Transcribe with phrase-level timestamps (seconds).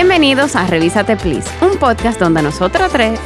[0.00, 3.18] Bienvenidos a Revísate Please, un podcast donde nosotros tres,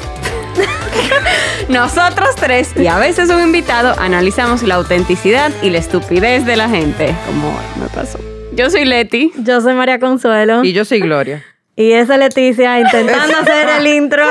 [1.68, 6.70] nosotros tres y a veces un invitado analizamos la autenticidad y la estupidez de la
[6.70, 8.19] gente, como me pasó.
[8.55, 9.32] Yo soy Leti.
[9.37, 10.64] Yo soy María Consuelo.
[10.64, 11.45] Y yo soy Gloria.
[11.77, 14.25] Y esa es Leticia intentando hacer el intro.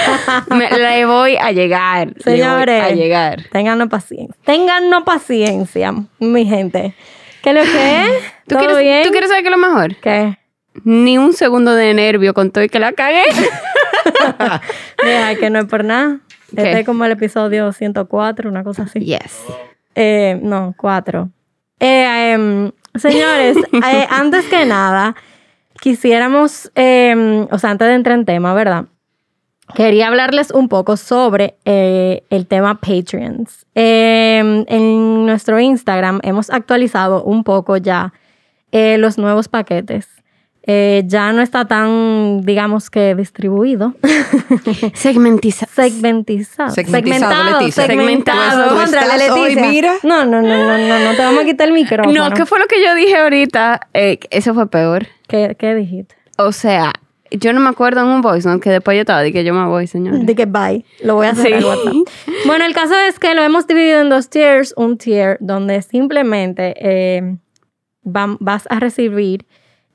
[0.50, 2.06] Me, le voy a llegar.
[2.06, 3.42] le voy Señores, a llegar.
[3.50, 4.36] Téngannos paciencia.
[4.44, 6.94] Téngannos paciencia, mi gente.
[7.42, 8.22] ¿Qué es lo que es?
[8.46, 9.02] ¿Tú ¿Todo quieres, bien?
[9.02, 9.96] ¿Tú quieres saber qué es lo mejor?
[9.96, 10.39] ¿Qué?
[10.84, 13.22] Ni un segundo de nervio con todo y que la cagué.
[15.40, 16.20] Que no es por nada.
[16.48, 19.00] Este es como el episodio 104, una cosa así.
[19.00, 19.44] yes.
[19.94, 21.30] Eh, no, cuatro.
[21.78, 25.14] Eh, em, señores, eh, antes que nada,
[25.80, 28.86] quisiéramos, em, o sea, antes de entrar en tema, ¿verdad?
[29.74, 33.66] Quería hablarles un poco sobre eh, el tema Patreons.
[33.74, 38.12] Em, en nuestro Instagram hemos actualizado un poco ya
[38.72, 40.08] eh, los nuevos paquetes.
[40.66, 43.94] Eh, ya no está tan, digamos que distribuido.
[44.94, 45.66] Segmentiza.
[45.66, 46.70] Segmentizado.
[46.70, 47.86] Segmentizado, Leticia.
[47.86, 48.68] Segmentado.
[48.68, 49.94] Tú Contra la hoy, mira.
[50.02, 51.16] No, no, no, no, no, no.
[51.16, 52.28] Te vamos a quitar el micrófono.
[52.28, 53.88] No, ¿qué fue lo que yo dije ahorita?
[53.94, 55.06] Eh, eso fue peor.
[55.28, 56.14] ¿Qué, qué dijiste?
[56.36, 56.92] O sea,
[57.30, 59.54] yo no me acuerdo en un voice note que después yo estaba de que yo
[59.54, 60.18] me voy, señor.
[60.20, 60.84] De que bye.
[61.02, 61.52] Lo voy a hacer Sí.
[61.54, 61.94] en WhatsApp.
[62.46, 64.74] Bueno, el caso es que lo hemos dividido en dos tiers.
[64.76, 67.36] Un tier donde simplemente eh,
[68.02, 69.46] vas a recibir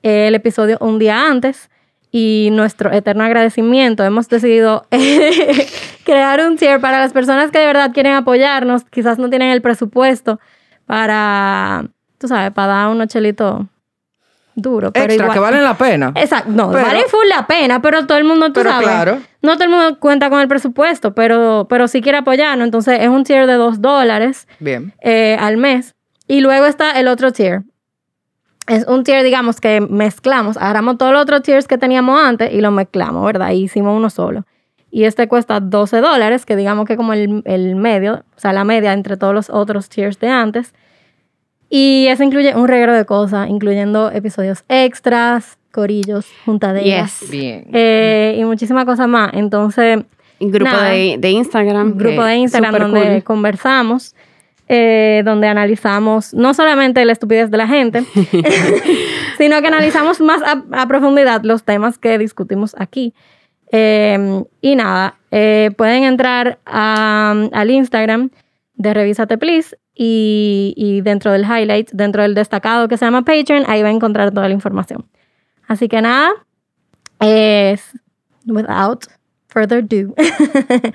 [0.06, 1.68] el episodio un día antes
[2.12, 4.04] y nuestro eterno agradecimiento.
[4.04, 4.86] Hemos decidido
[6.04, 8.84] crear un tier para las personas que de verdad quieren apoyarnos.
[8.84, 10.40] Quizás no tienen el presupuesto
[10.86, 11.84] para,
[12.18, 13.62] tú sabes, para dar unos chelitos
[14.54, 14.92] duros.
[14.94, 16.12] Pero Extra, igual- que valen la pena.
[16.14, 19.18] Exacto, no, Pero- vale full la pena, pero todo el mundo, tú Pero sabes, claro.
[19.42, 23.08] no todo el mundo cuenta con el presupuesto, pero, pero sí quiere apoyarnos, entonces es
[23.08, 24.94] un tier de dos dólares Bien.
[25.02, 25.94] eh, al mes.
[26.28, 27.62] Y luego está el otro tier.
[28.66, 32.60] Es un tier, digamos, que mezclamos, agarramos todos los otros tiers que teníamos antes y
[32.60, 33.50] lo mezclamos, ¿verdad?
[33.52, 34.44] Y hicimos uno solo.
[34.90, 38.64] Y este cuesta 12 dólares, que digamos que como el, el medio, o sea, la
[38.64, 40.74] media entre todos los otros tiers de antes.
[41.68, 47.20] Y eso incluye un reguero de cosas, incluyendo episodios extras, corillos, juntaderas.
[47.20, 47.30] Yes.
[47.30, 47.66] Bien.
[47.72, 49.30] eh, y muchísimas cosas más.
[49.34, 49.98] Entonces,
[50.38, 50.90] Y grupo Nada.
[50.90, 51.92] de, de Instagram.
[51.92, 53.24] un grupo de Instagram donde cool.
[53.24, 54.14] conversamos,
[54.68, 58.02] eh, donde analizamos no solamente la estupidez de la gente,
[59.38, 63.14] sino que analizamos más a, a profundidad los temas que discutimos aquí.
[63.72, 68.30] Eh, y nada, eh, pueden entrar a- al Instagram
[68.74, 73.64] de Revísate Please y, y dentro del highlight, dentro del destacado que se llama Patreon,
[73.66, 75.06] ahí va a encontrar toda la información.
[75.66, 76.30] Así que nada,
[77.20, 77.82] es
[78.46, 79.04] without
[79.48, 80.14] further ado.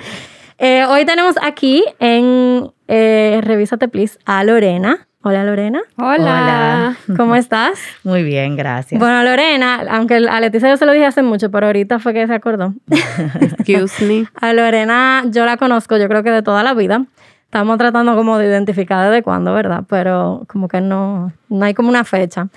[0.63, 5.07] Eh, hoy tenemos aquí en eh, Revísate Please a Lorena.
[5.23, 6.95] Hola Lorena, Hola.
[7.17, 7.79] ¿cómo estás?
[8.03, 8.99] Muy bien, gracias.
[8.99, 12.27] Bueno, Lorena, aunque a Leticia yo se lo dije hace mucho, pero ahorita fue que
[12.27, 12.75] se acordó.
[13.41, 14.27] Excuse me.
[14.39, 17.05] A Lorena yo la conozco, yo creo que de toda la vida.
[17.45, 19.85] Estamos tratando como de identificar desde cuándo, ¿verdad?
[19.89, 22.49] Pero como que no, no hay como una fecha.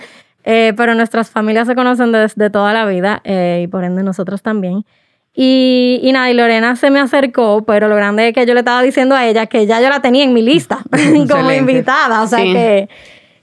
[0.44, 4.42] Eh, pero nuestras familias se conocen desde toda la vida eh, y por ende nosotros
[4.42, 4.84] también.
[5.36, 8.60] Y, y nada, y Lorena se me acercó, pero lo grande es que yo le
[8.60, 10.78] estaba diciendo a ella que ya yo la tenía en mi lista
[11.30, 12.22] como invitada.
[12.22, 12.52] O sea Sí.
[12.52, 12.88] que,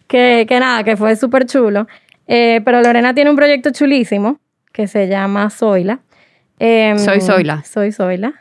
[0.08, 1.88] que, que nada, que fue súper chulo.
[2.28, 4.40] Eh, pero Lorena tiene un proyecto chulísimo
[4.72, 6.00] que se llama Zoila.
[6.60, 7.64] Em, Soy Zoila.
[7.66, 8.34] Soy Zoila.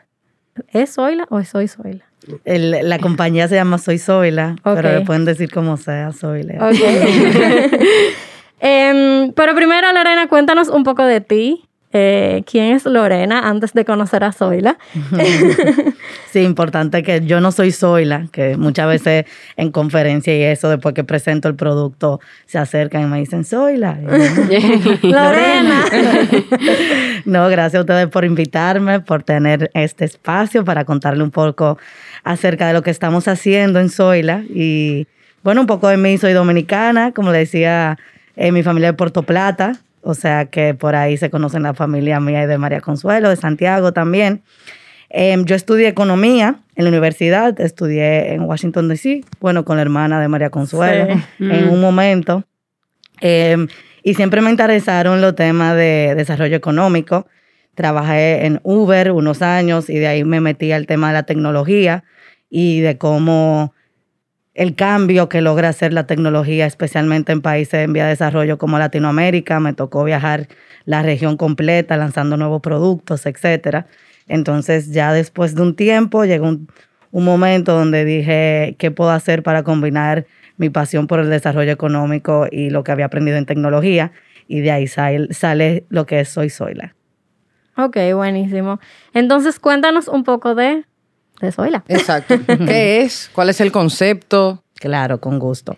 [0.73, 2.05] ¿Es Zoila o es Soy Zoila?
[2.45, 6.71] El- la compañía se llama Soy Zoila, pero le pueden decir como sea, Zoila.
[8.61, 11.65] Em, pero primero, Lorena, cuéntanos un poco de ti.
[11.93, 14.79] Eh, ¿Quién es Lorena antes de conocer a Zoila?
[16.31, 19.25] Sí, importante que yo no soy Zoila, que muchas veces
[19.57, 23.99] en conferencia y eso, después que presento el producto, se acercan y me dicen, Zoila.
[25.03, 25.85] Lorena.
[27.25, 31.79] No, gracias a ustedes por invitarme, por tener este espacio para contarle un poco
[32.25, 34.43] acerca de lo que estamos haciendo en Zoila.
[34.49, 35.07] Y
[35.43, 37.99] bueno, un poco de mí, soy dominicana, como le decía,
[38.37, 42.21] eh, mi familia de Puerto Plata, o sea que por ahí se conocen la familia
[42.21, 44.43] mía y de María Consuelo, de Santiago también.
[45.11, 50.21] Em, yo estudié economía en la universidad, estudié en Washington, D.C., bueno, con la hermana
[50.21, 51.07] de María Consuelo,
[51.39, 51.45] Sí.
[51.45, 51.71] en Mm.
[51.73, 52.45] un momento.
[53.21, 53.67] Em,
[54.03, 57.27] y siempre me interesaron los temas de desarrollo económico.
[57.75, 62.05] Trabajé en Uber unos años y de ahí me metí al tema de la tecnología
[62.49, 63.75] y de cómo
[64.61, 68.79] el cambio que logra hacer la tecnología, especialmente en países en vía de desarrollo como
[68.79, 69.59] Latinoamérica.
[69.59, 70.49] Me tocó viajar
[70.85, 73.87] la región completa lanzando nuevos productos, etcétera.
[74.29, 76.69] Entonces ya después de un tiempo llegó un,
[77.25, 80.27] momento donde dije, ¿qué puedo hacer para combinar
[80.59, 84.13] mi pasión por el desarrollo económico y lo que había aprendido en tecnología?
[84.51, 86.97] y de ahí sale, lo que es Soy Zoila.
[87.77, 88.81] Ok, buenísimo.
[89.15, 90.85] Entonces, cuéntanos un poco de,
[91.41, 91.85] de Zoila.
[91.89, 92.39] Exacto.
[92.67, 93.31] ¿Qué es?
[93.33, 94.63] ¿Cuál es el concepto?
[94.75, 95.77] Claro, con gusto.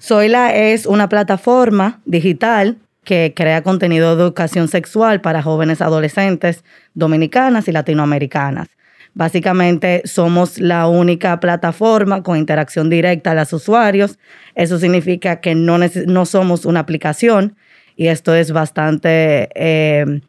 [0.00, 6.62] Zoila es una plataforma digital que crea contenido de educación sexual para jóvenes adolescentes
[6.94, 8.68] dominicanas y latinoamericanas.
[9.14, 14.18] Básicamente somos la única plataforma con interacción directa a los usuarios.
[14.54, 17.56] Eso significa que no, no somos una aplicación
[17.96, 20.20] y esto es bastante eh,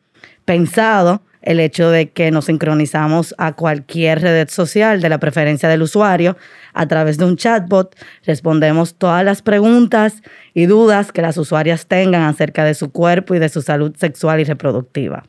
[0.45, 5.81] pensado, el hecho de que nos sincronizamos a cualquier red social de la preferencia del
[5.81, 6.37] usuario
[6.75, 7.95] a través de un chatbot.
[8.23, 10.21] Respondemos todas las preguntas
[10.53, 14.39] y dudas que las usuarias tengan acerca de su cuerpo y de su salud sexual
[14.39, 15.23] y reproductiva.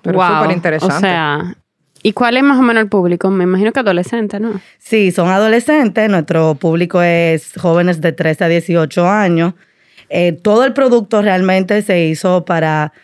[0.00, 0.38] Pero Wow.
[0.38, 0.96] súper interesante.
[0.96, 1.54] O sea,
[2.02, 3.28] ¿y cuál es más o menos el público?
[3.30, 4.58] Me imagino que adolescente, ¿no?
[4.78, 9.52] Sí, son adolescentes, nuestro público es jóvenes de 13 a 18 años.
[10.08, 12.94] Eh, todo el producto realmente se hizo para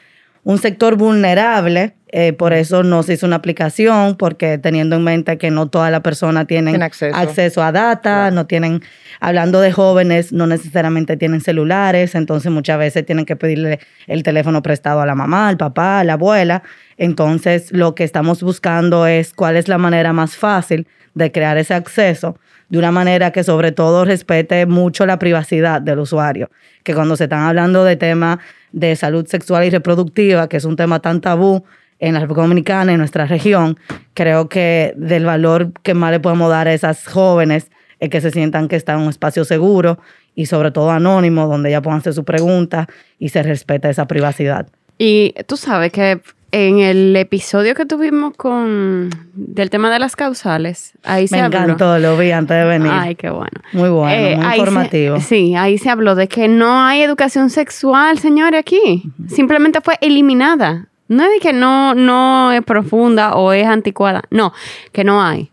[0.43, 5.39] un sector vulnerable, eh, por eso no se hizo una aplicación, porque teniendo en mente
[5.39, 7.63] que no todas las personas tienen Tiene acceso.
[7.63, 8.83] a data, no tienen,
[9.21, 14.63] hablando de jóvenes, no necesariamente tienen celulares, entonces muchas veces tienen que pedirle el teléfono
[14.63, 16.63] prestado a la mamá, al papá, a la abuela.
[16.97, 21.75] Entonces, lo que estamos buscando es cuál es la manera más fácil de crear ese
[21.75, 22.39] acceso
[22.71, 26.51] de una manera que sobre todo respete mucho la privacidad del usuario.
[26.85, 28.39] Que cuando se están hablando de temas
[28.73, 31.65] de salud sexual y reproductiva, que es un tema tan tabú
[31.99, 33.79] en la República Dominicana, en nuestra región,
[34.15, 37.71] creo que del valor que más le podemos dar a esas jóvenes
[38.01, 39.99] es que se sientan que están en un espacio seguro
[40.35, 42.89] y sobre todo anónimo, donde ya puedan hacer su pregunta
[43.19, 44.67] y se respeta esa privacidad.
[44.97, 46.21] Y tú sabes que
[46.53, 51.59] en el episodio que tuvimos con del tema de las causales, ahí se Me habló.
[51.59, 52.91] encantó, lo vi antes de venir.
[52.93, 53.51] Ay, qué bueno.
[53.73, 55.21] muy bueno, Eh, muy se- informativo.
[55.21, 59.05] sí, ahí se habló de que no hay educación sexual, señores, aquí.
[59.29, 60.89] Simplemente fue eliminada.
[61.09, 64.23] No es de que no, no es profunda o es anticuada.
[64.31, 64.53] No,
[64.93, 65.51] que no hay.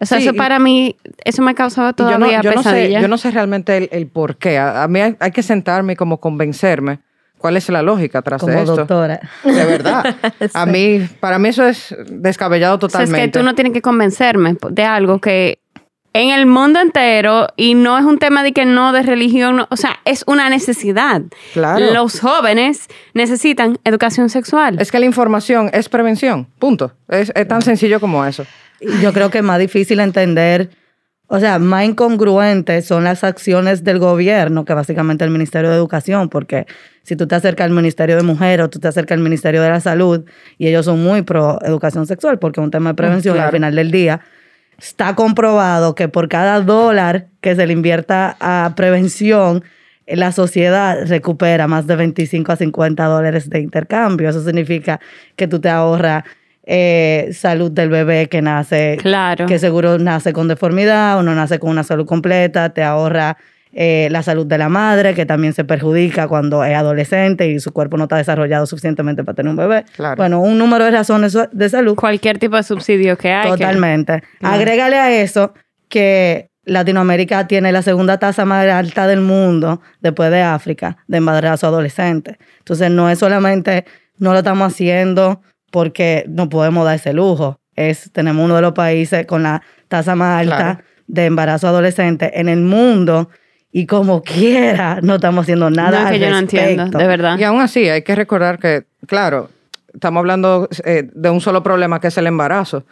[0.00, 2.62] O sea, Sí, eso para mí, eso me causaba Y yo no, todavía yo no
[2.62, 3.00] sé, pesadilla.
[3.00, 4.56] yo no sé realmente el, el por qué.
[4.56, 7.00] A, a mí hay, hay que sentarme y como convencerme
[7.38, 8.76] cuál es la lógica tras Como de esto.
[8.76, 9.20] doctora.
[9.44, 10.16] De verdad.
[10.54, 13.18] A mí, para mí eso es descabellado O sea, totalmente.
[13.20, 15.60] es que tú no tienes que convencerme de algo que
[16.14, 19.68] en el mundo entero, y no es un tema de que no de religión, no,
[19.70, 21.22] o sea, es una necesidad.
[21.52, 21.92] Claro.
[21.92, 24.80] Los jóvenes necesitan educación sexual.
[24.80, 26.48] Es que la información es prevención.
[26.58, 26.92] Punto.
[27.08, 28.44] Es, es tan sencillo como eso.
[29.02, 30.70] Yo creo que es más difícil entender,
[31.30, 36.30] o sea, más incongruentes son las acciones del gobierno que básicamente el Ministerio de Educación,
[36.30, 36.66] porque
[37.02, 39.68] si tú te acercas al Ministerio de Mujer o tú te acercas al Ministerio de
[39.68, 40.24] la Salud
[40.56, 43.44] y ellos son muy pro educación sexual porque es un tema de prevención y al
[43.44, 43.56] claro.
[43.56, 44.22] final del día
[44.78, 49.64] está comprobado que por cada dólar que se le invierta a prevención,
[50.06, 54.30] la sociedad recupera más de 25 a 50 dólares de intercambio.
[54.30, 55.00] Eso significa
[55.36, 56.24] que tú te ahorras
[56.70, 59.46] eh, salud del bebé que nace, Claro.
[59.46, 63.38] que seguro nace con deformidad o no nace con una salud completa, te ahorra
[63.72, 67.72] eh, la salud de la madre, que también se perjudica cuando es adolescente y su
[67.72, 69.84] cuerpo no está desarrollado suficientemente para tener un bebé.
[69.96, 70.16] Claro.
[70.16, 73.44] Bueno, un número de razones de salud Cualquier tipo de subsidio que hay.
[73.50, 74.22] que- Totalmente.
[74.42, 75.54] Agrégale a eso
[75.88, 81.66] que Latinoamérica tiene la segunda tasa más alta del mundo, después de África, de embarazo
[81.66, 82.36] adolescente.
[82.58, 83.84] Entonces, no es solamente,
[84.18, 87.60] no lo estamos haciendo porque no podemos dar ese lujo.
[87.76, 90.78] Es, tenemos uno de los países con la tasa más alta Claro.
[91.06, 93.30] de embarazo adolescente en el mundo
[93.70, 97.38] y como quiera no estamos haciendo nada no, al que yo no entiendo, de verdad.
[97.38, 99.50] Y aún así, hay que recordar que, claro,
[99.92, 102.84] estamos hablando eh, de un solo problema que es el embarazo,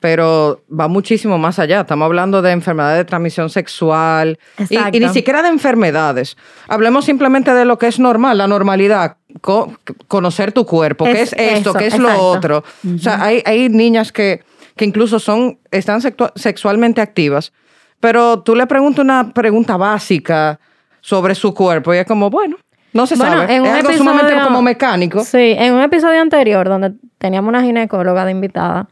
[0.00, 1.80] pero va muchísimo más allá.
[1.80, 6.36] Estamos hablando de enfermedades de transmisión sexual y, y ni siquiera de enfermedades.
[6.68, 9.16] Hablemos simplemente de lo que es normal, la normalidad.
[9.40, 9.72] Co-
[10.08, 12.12] conocer tu cuerpo, qué es Es esto, eso, qué es exacto.
[12.16, 12.64] lo otro.
[12.94, 14.42] O sea, hay, hay niñas que,
[14.76, 17.52] que incluso son, están sexua- sexualmente activas,
[18.00, 20.58] pero tú le preguntas una pregunta básica
[21.00, 22.56] sobre su cuerpo y es como, bueno,
[22.92, 23.54] no se Bueno, sabe.
[23.56, 25.24] en es un algo sumamente episodio- como mecánico.
[25.24, 28.88] Sí, en un episodio anterior donde teníamos una ginecóloga de invitada,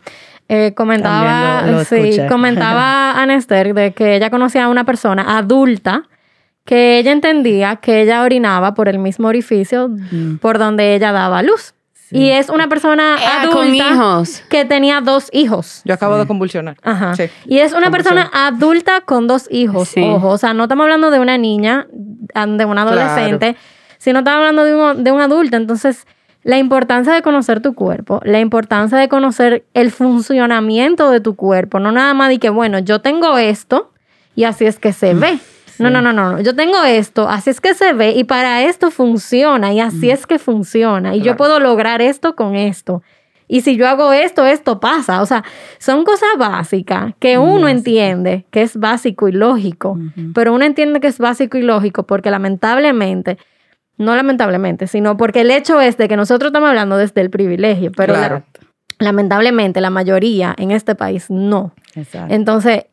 [0.49, 5.39] eh, comentaba, lo- lo sí, comentaba a Nester de que ella conocía a una persona
[5.39, 6.03] adulta
[6.65, 9.91] que ella entendía que ella orinaba por el mismo orificio
[10.41, 11.75] por donde ella daba luz.
[12.11, 14.43] Y es una persona Eh, adulta con hijos.
[14.49, 15.83] que tenía dos hijos.
[15.85, 16.77] Yo acabo de convulsionar.
[16.83, 17.15] Ajá.
[17.17, 17.25] Sí.
[17.47, 19.89] Y es una persona adulta con dos hijos.
[19.89, 20.03] Sí.
[20.03, 21.89] Ojo, o sea, no estamos hablando de una niña,
[22.35, 23.01] ah, de una Claro.
[23.01, 23.57] adolescente,
[23.99, 25.57] sino estamos hablando de un, de un adulto.
[25.57, 26.07] Entonces,
[26.45, 31.81] la importancia de conocer tu cuerpo, la importancia de conocer el funcionamiento de tu cuerpo,
[31.81, 33.91] no nada más de que, bueno, yo tengo esto
[34.37, 35.39] y así es que se ve.
[35.79, 36.41] No, no, no, no.
[36.41, 40.27] Yo tengo esto, así es que se ve y para esto funciona y así es
[40.27, 43.03] que funciona y yo puedo lograr esto con esto.
[43.47, 45.21] Y si yo hago esto, esto pasa.
[45.21, 45.45] O sea,
[45.79, 49.99] son cosas básicas que uno entiende que es básico y lógico,
[50.35, 53.37] pero uno entiende que es básico y lógico porque lamentablemente,
[53.99, 57.93] no lamentablemente, sino porque el hecho es de que nosotros estamos hablando desde el privilegio,
[57.95, 58.45] pero la- Claro.
[58.99, 61.73] Lamentablemente la mayoría en este país no.
[61.95, 62.35] Exacto.
[62.35, 62.85] Entonces,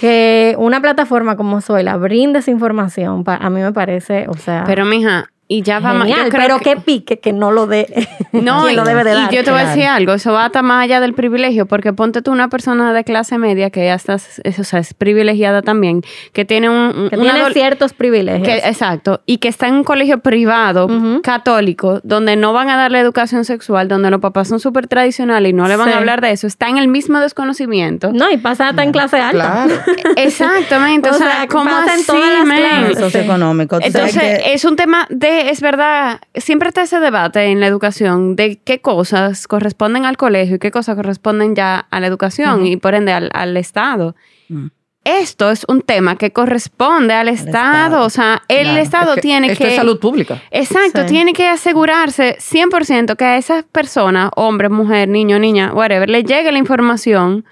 [0.00, 4.84] que una plataforma como Zoila brinde esa información, a mí me parece, o sea, Pero,
[4.84, 6.06] mija, y ya va más.
[6.08, 7.86] yo genial, creo pero que- que pique que no lo dé.
[8.30, 9.30] No, y, lo debe de y dar.
[9.32, 12.20] yo te voy a decir algo, eso va hasta más allá del privilegio, porque ponte
[12.20, 16.02] tú una persona de clase media que ya estás, es, o sea, es privilegiada también,
[16.34, 18.46] que tiene un, que una tiene ciertos privilegios.
[18.46, 20.88] que- exacto, y que está en un colegio privado,
[21.22, 25.52] católico, donde no van a darle educación sexual, donde los papás son súper tradicionales y
[25.54, 25.94] no le van Sí.
[25.94, 28.12] a hablar de eso, está en el mismo desconocimiento.
[28.12, 29.64] no, y pasa hasta en clase alta.
[29.66, 29.74] Claro.
[30.16, 32.88] Exactamente, o, O sea, sea, ¿cómo pasa en así, todas las clases.
[32.90, 33.80] El socioeconómico.
[33.80, 37.60] Tú sabes Entonces, que- es un tema de, es verdad, siempre está ese debate en
[37.60, 42.06] la educación de qué cosas corresponden al colegio y qué cosas corresponden ya a la
[42.06, 44.14] educación y por ende al, al Estado.
[44.48, 44.66] Mm.
[45.04, 47.86] Esto es un tema que corresponde al, Estado.
[47.86, 48.04] Estado.
[48.04, 48.80] o sea, el Claro.
[48.80, 49.70] Estado Es que tiene esto que...
[49.70, 50.42] es salud pública.
[50.50, 51.06] Exacto, Sí.
[51.06, 56.52] tiene que asegurarse 100% que a esas personas, hombre, mujer, niño, niña, whatever, le llegue
[56.52, 57.46] la información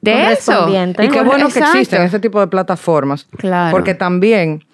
[0.00, 0.68] de eso.
[0.68, 3.26] Y qué bueno que existen ese tipo de plataformas.
[3.36, 3.72] Claro.
[3.72, 4.64] Porque también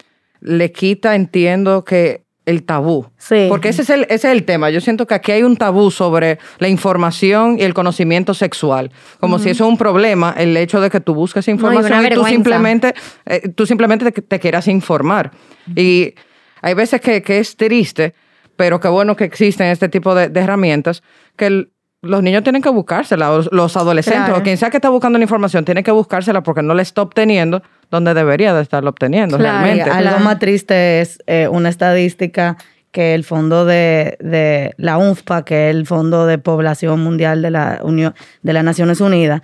[0.44, 3.06] le quita, entiendo que el tabú.
[3.16, 3.46] Sí.
[3.48, 4.68] Porque ese es, el, ese es el tema.
[4.68, 8.92] Yo siento que aquí hay un tabú sobre la información y el conocimiento sexual.
[9.18, 12.20] Como si eso es un problema, el hecho de que tú busques información y tú
[12.34, 15.30] simplemente, eh, tú simplemente te, te quieras informar.
[15.74, 16.14] Y
[16.60, 18.14] hay veces que, que es triste,
[18.56, 21.02] pero qué bueno que existen este tipo de, de herramientas
[21.36, 21.70] que el-
[22.04, 24.40] los niños tienen que buscársela, o los adolescentes, Claro.
[24.40, 27.02] o quien sea que está buscando la información, tiene que buscársela porque no la está
[27.02, 29.88] obteniendo donde debería de estarlo obteniendo Claro, realmente.
[29.88, 30.24] Y algo Claro.
[30.24, 32.56] más triste es eh, una estadística
[32.92, 37.50] que el fondo de, de la UNFPA, que es el Fondo de Población Mundial de
[37.50, 39.42] la Unión de las Naciones Unidas,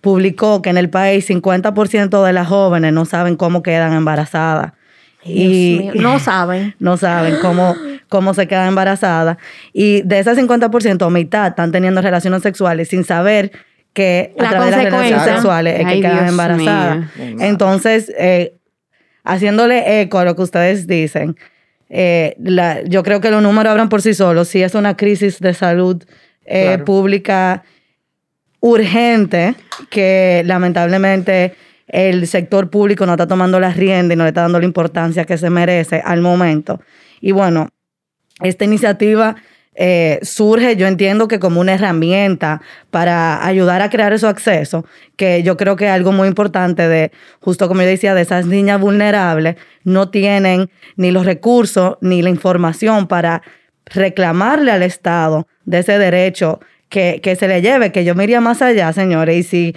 [0.00, 4.72] publicó que en el país 50% de las jóvenes no saben cómo quedan embarazadas.
[5.26, 6.74] Dios mío, no saben.
[6.80, 7.74] no saben cómo,
[8.08, 9.36] cómo se quedan embarazadas.
[9.72, 13.52] Y de esas 50%, mitad están teniendo relaciones sexuales sin saber
[13.92, 17.06] que a La través de las relaciones sexuales es Ay, que quedan embarazadas.
[17.40, 18.54] Entonces, eh,
[19.24, 21.36] haciéndole eco a lo que ustedes dicen,
[21.88, 24.48] eh, la- yo creo que los números hablan por sí solos.
[24.48, 26.02] Si es una crisis de salud
[26.44, 26.84] eh, Claro.
[26.84, 27.64] pública
[28.60, 29.54] urgente
[29.90, 31.54] que lamentablemente
[31.88, 35.24] el sector público no está tomando las riendas y no le está dando la importancia
[35.24, 36.80] que se merece al momento.
[37.20, 37.68] Y bueno,
[38.40, 39.36] esta iniciativa
[39.78, 44.84] eh, surge, yo entiendo que como una herramienta para ayudar a crear esos accesos,
[45.16, 48.46] que yo creo que es algo muy importante de, justo como yo decía, de esas
[48.46, 53.42] niñas vulnerables, no tienen ni los recursos ni la información para
[53.84, 58.40] reclamarle al Estado de ese derecho que, que se le lleve, que yo me iría
[58.40, 59.76] más allá, señores, y si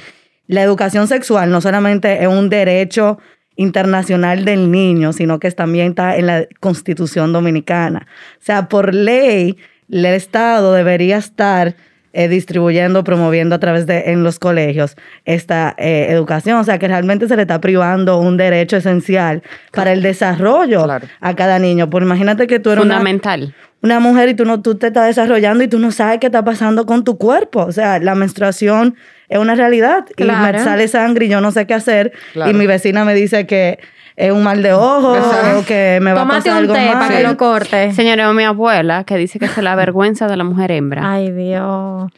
[0.50, 3.20] la educación sexual no solamente es un derecho
[3.56, 8.08] internacional del niño, sino que también está en la Constitución Dominicana.
[8.34, 9.58] O sea, por ley,
[9.91, 11.75] el Estado debería estar
[12.13, 16.58] eh, distribuyendo, promoviendo a través de en los colegios esta eh, educación.
[16.58, 21.08] O sea, que realmente se le está privando un derecho esencial para el desarrollo Claro.
[21.22, 21.89] a cada niño.
[21.89, 23.44] Por imagínate que tú eres Fundamental.
[23.44, 26.43] una mujer y tú, no, tú te estás desarrollando y tú no sabes qué está
[26.43, 27.62] pasando con tu cuerpo.
[27.63, 28.95] O sea, la menstruación
[29.29, 30.05] es una realidad.
[30.17, 32.12] Y me sale sangre y yo no sé qué hacer.
[32.33, 32.51] Claro.
[32.51, 33.79] Y mi vecina me dice que
[34.17, 36.86] es un mal de ojo o que me va Tómate a pasar un algo té
[36.88, 36.93] mal.
[37.00, 37.93] para que lo corte.
[37.93, 41.09] Señora, mi abuela que dice que es la vergüenza de la mujer hembra.
[41.13, 42.12] Ay, Dios.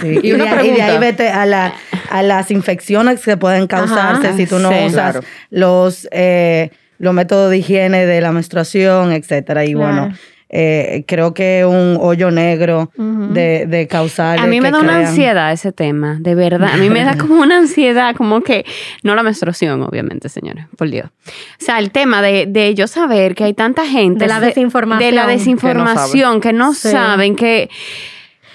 [0.00, 0.98] Sí, Y Y, una de, ahí- y de ahí pregunta.
[1.00, 1.74] vete a, la,
[2.10, 4.76] a las infecciones que pueden causarse Ajá, si tú no sí.
[4.86, 5.20] usas Claro.
[5.50, 9.66] los, eh, los métodos de higiene de la menstruación, etcétera.
[9.66, 9.86] Y Claro.
[10.06, 10.14] bueno,
[10.54, 15.50] eh, creo que un hoyo negro de, de causales A mí me da una ansiedad
[15.50, 16.68] ese tema, de verdad.
[16.74, 18.66] A mí me da como una ansiedad, como que,
[19.02, 21.06] no la menstruación, obviamente, señores, por Dios.
[21.26, 24.24] O sea, el tema de, de yo saber que hay tanta gente.
[24.24, 25.10] De la desinformación.
[25.10, 26.90] De la desinformación, que no, Sí.
[26.90, 27.70] saben que.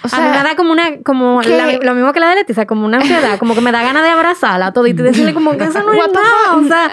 [0.03, 2.67] O a mí me sea, da como una, como lo mismo que la de Leticia,
[2.67, 5.63] como una ansiedad, como que me da ganas de abrazarla todita y decirle como que
[5.63, 6.91] eso no es nada, o sea,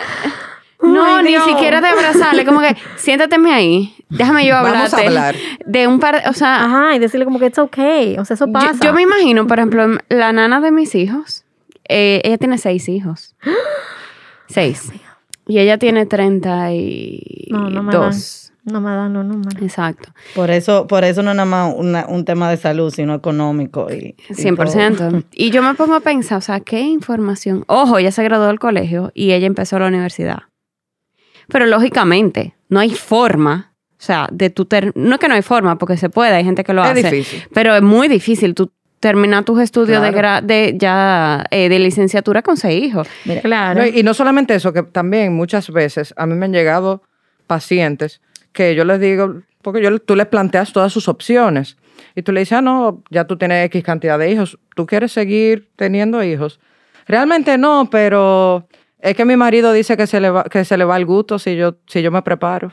[0.83, 1.45] no, ni Dios.
[1.45, 5.07] siquiera de abrazarle, como que, siéntateme ahí, déjame yo Vamos a hablarte.
[5.07, 5.35] hablar.
[5.67, 8.47] De un par, o sea, Ajá, y decirle como que it's okay, o sea, eso
[8.53, 8.75] pasa.
[8.83, 11.45] yo me imagino, por ejemplo, la nana de mis hijos,
[11.89, 13.35] eh, ella tiene seis hijos.
[14.47, 14.93] Seis.
[15.47, 18.11] Y ella tiene treinta y No, no me dan.
[18.11, 18.53] dos.
[18.65, 19.61] No me da, no, no me da.
[19.61, 20.09] Exacto.
[20.35, 23.89] Por eso, por eso no es nada más una- un tema de salud, sino económico.
[23.93, 25.25] Y, y 100%.
[25.33, 27.65] Y yo me pongo a pensar, o sea, ¿qué información?
[27.67, 30.45] Ojo, ella se graduó del colegio y ella empezó la universidad.
[31.49, 33.74] Pero lógicamente, no hay forma,
[34.05, 36.45] o sea, de tu ter no es que no hay forma, porque se puede, hay
[36.45, 37.43] gente que lo Es hace, difícil.
[37.55, 38.71] pero es muy difícil tú
[39.01, 43.09] terminar tus estudios de, gra- de ya eh, de licenciatura con seis hijos.
[43.25, 43.81] Mira, Claro.
[43.81, 47.03] No, y no solamente eso, que también muchas veces a mí me han llegado
[47.47, 48.21] pacientes
[48.53, 51.77] que yo les digo, porque yo, tú les planteas todas sus opciones
[52.15, 55.13] y tú le dices, ah, no, ya tú tienes X cantidad de hijos, ¿tú quieres
[55.13, 56.61] seguir teniendo hijos?
[57.07, 58.69] Realmente no, pero
[59.01, 61.39] es que mi marido dice que se le va, que se le va el gusto
[61.39, 62.73] si yo, si yo me preparo.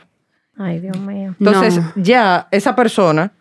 [0.58, 1.34] Ay, Dios mío.
[1.40, 1.92] Entonces, No.
[1.96, 3.32] ya esa persona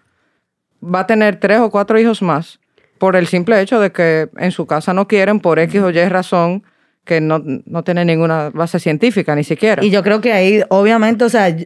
[0.84, 2.60] va a tener tres o cuatro hijos más
[2.98, 6.06] por el simple hecho de que en su casa no quieren por X o Y
[6.10, 6.64] razón
[7.04, 9.84] que no, no tiene ninguna base científica ni siquiera.
[9.84, 11.66] Y yo creo que ahí, obviamente, o sea, al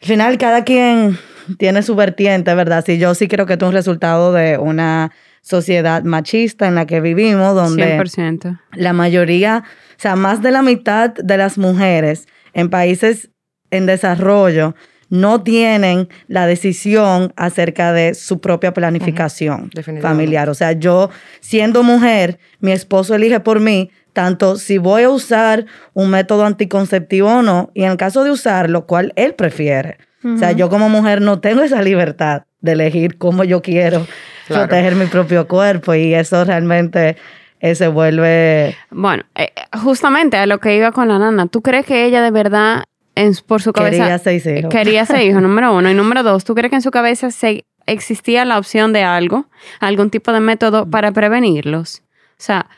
[0.00, 1.18] final cada quien
[1.58, 2.84] tiene su vertiente, ¿verdad?
[2.86, 6.86] Sí, yo sí creo que esto es un resultado de una sociedad machista en la
[6.86, 8.60] que vivimos, donde 100%.
[8.74, 13.30] la mayoría, o sea, más de la mitad de las mujeres en países
[13.72, 14.76] en desarrollo
[15.08, 20.48] no tienen la decisión acerca de su propia planificación familiar.
[20.48, 21.10] O sea, yo
[21.40, 27.28] siendo mujer, mi esposo elige por mí tanto si voy a usar un método anticonceptivo
[27.28, 29.98] o no, y en el caso de usarlo, cuál él prefiere.
[30.24, 34.06] O sea, yo como mujer no tengo esa libertad de elegir cómo yo quiero
[34.46, 34.68] Claro.
[34.68, 37.16] proteger mi propio cuerpo y eso realmente
[37.60, 38.76] eh, se vuelve...
[38.90, 39.52] Bueno, eh,
[39.82, 43.34] justamente a lo que iba con la nana, ¿tú crees que ella de verdad en,
[43.46, 44.70] por su cabeza Quería seis hijos.
[44.70, 45.90] quería ser hijo, número uno?
[45.90, 49.46] Y número dos, ¿tú crees que en su cabeza se, existía la opción de algo,
[49.80, 52.02] algún tipo de método para prevenirlos?
[52.32, 52.68] O sea,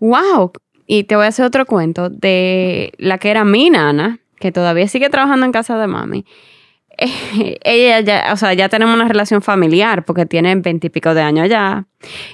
[0.00, 0.52] wow.
[0.86, 4.88] Y te voy a hacer otro cuento de la que era mi nana, que todavía
[4.88, 6.24] sigue trabajando en casa de mami.
[7.64, 11.86] ella ya, o sea, ya tenemos una relación familiar porque tiene veintipico de años ya.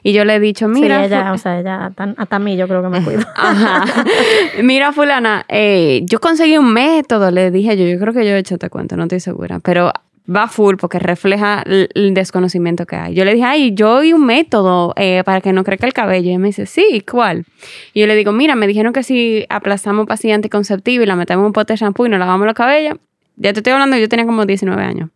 [0.03, 2.57] Y yo le he dicho, mira, sí, ella, o sea, ella, hasta, hasta a mí
[2.57, 3.23] yo creo que me cuido.
[3.37, 3.85] Ajá.
[4.63, 8.39] Mira, fulana, eh, yo conseguí un método, le dije yo, yo creo que yo he
[8.39, 9.93] hecho te cuento, no estoy segura, pero
[10.35, 13.15] va full porque refleja el, desconocimiento que hay.
[13.15, 16.27] Yo le dije, ay, yo vi un método eh, para que no crezca el cabello.
[16.27, 17.45] Y ella me dice, sí, ¿cuál?
[17.93, 21.43] Y yo le digo, mira, me dijeron que si aplastamos pastilla anticonceptiva y la metemos
[21.43, 22.99] en un pote de shampoo y nos lavamos los cabellos,
[23.37, 25.11] ya te estoy hablando, yo tenía como 19 años.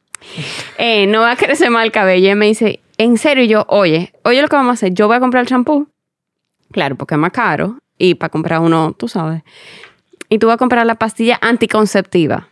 [0.78, 2.22] Eh, no va a crecer mal el cabello.
[2.22, 4.94] Y ella me dice, en serio, Y yo, oye, oye lo que vamos a hacer,
[4.94, 5.88] yo voy a comprar el shampoo.
[6.72, 7.78] Claro, porque es más caro.
[7.98, 9.42] Y para comprar uno, tú sabes.
[10.28, 12.48] Y tú vas a comprar la pastilla anticonceptiva.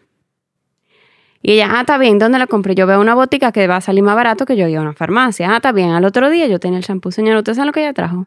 [1.43, 2.75] Y ella, ah, está bien, ¿dónde la compré?
[2.75, 4.95] Yo veo una botica que va a salir más barato que yo ir a una
[4.95, 5.53] farmacia.
[5.53, 5.91] Ah, está bien.
[5.91, 7.11] Al otro día yo tenía el shampoo.
[7.11, 8.27] Señor, ¿usted sabe lo que ella trajo?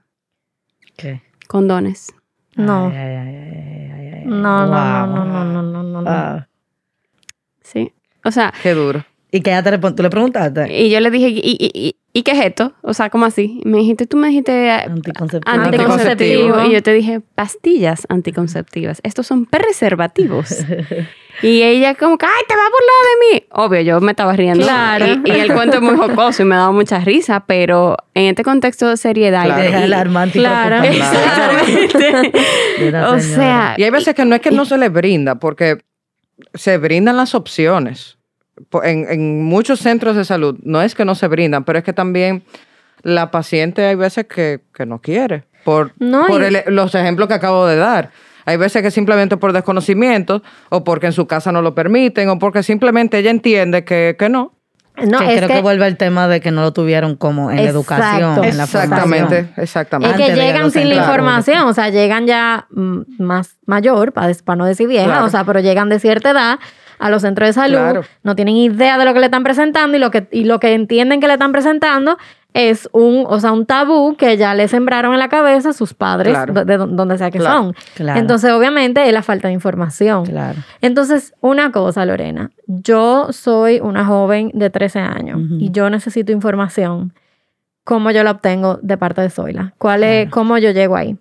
[0.98, 1.24] ¿Qué?
[1.48, 2.14] Condones.
[2.56, 2.88] No.
[2.90, 4.24] Ay, ay, ay, ay, ay, ay.
[4.26, 5.16] No, no, Wow.
[5.16, 6.10] no, no, no, no, no, no.
[6.10, 6.48] Ah.
[7.72, 7.92] Sí.
[8.24, 9.04] O sea, Qué duro.
[9.30, 9.96] ¿Y que ella te respondió?
[9.98, 10.74] ¿Tú le preguntaste?
[10.74, 12.72] y yo le dije, ¿y, y, y, ¿y qué es esto?
[12.82, 13.60] O sea, ¿cómo así?
[13.64, 15.54] Y me dijiste, tú me dijiste eh, Anticonceptivo.
[15.64, 16.62] anticonceptivo.
[16.66, 19.02] Y yo te dije, pastillas anticonceptivas.
[19.04, 20.56] Estos son preservativos.
[21.44, 23.48] y ella como que, ay, te va a burlar de mí.
[23.52, 24.66] Obvio, yo me estaba riendo.
[24.66, 25.06] Claro.
[25.06, 28.44] Y, y el cuento es muy jocoso y me daba mucha risa, pero en este
[28.44, 29.44] contexto de seriedad.
[29.44, 30.26] y Claro.
[30.26, 30.84] y- Claro.
[30.86, 32.32] Exactamente.
[32.80, 35.80] Mira, o sea, Y hay veces que no es que no se le brinda, porque
[36.54, 38.18] se brindan las opciones.
[38.84, 41.94] En, en muchos centros de salud no es que no se brindan, pero es que
[41.94, 42.44] también
[43.04, 47.36] la paciente hay veces que, que no quiere, por, No, por el- los ejemplos que
[47.36, 48.10] acabo de dar.
[48.46, 52.40] Hay veces que simplemente por desconocimiento o porque en su casa no lo permiten o
[52.40, 54.54] porque simplemente ella entiende que, que no.
[55.06, 57.52] No, que es creo que, que, vuelve al tema de que no lo tuvieron como
[57.52, 59.54] en la educación, en la Exactamente, formación.
[59.58, 60.12] exactamente.
[60.12, 64.34] es que Antes llegan sin la información, o sea, llegan ya mm, más mayor, para,
[64.56, 65.26] no decir vieja, Claro.
[65.26, 66.60] o sea, pero llegan de cierta edad
[67.00, 68.02] a los centros de salud, Claro.
[68.24, 70.74] no tienen idea de lo que le están presentando y lo que, y lo que
[70.74, 72.18] entienden que le están presentando
[72.58, 76.34] es un, o sea, un tabú que ya le sembraron en la cabeza sus padres,
[76.34, 76.54] Claro.
[76.54, 77.58] de, de donde sea que Claro.
[77.58, 77.76] son.
[77.96, 78.20] Claro.
[78.20, 80.26] Entonces, obviamente, es la falta de información.
[80.26, 80.60] Claro.
[80.82, 85.56] Entonces, una cosa, Lorena, yo soy una joven de 13 años Ujú.
[85.60, 87.14] y yo necesito información.
[87.84, 89.74] ¿Cómo yo la obtengo de parte de Zoila?
[89.78, 91.16] ¿Cuál es, ¿Cómo yo llego ahí?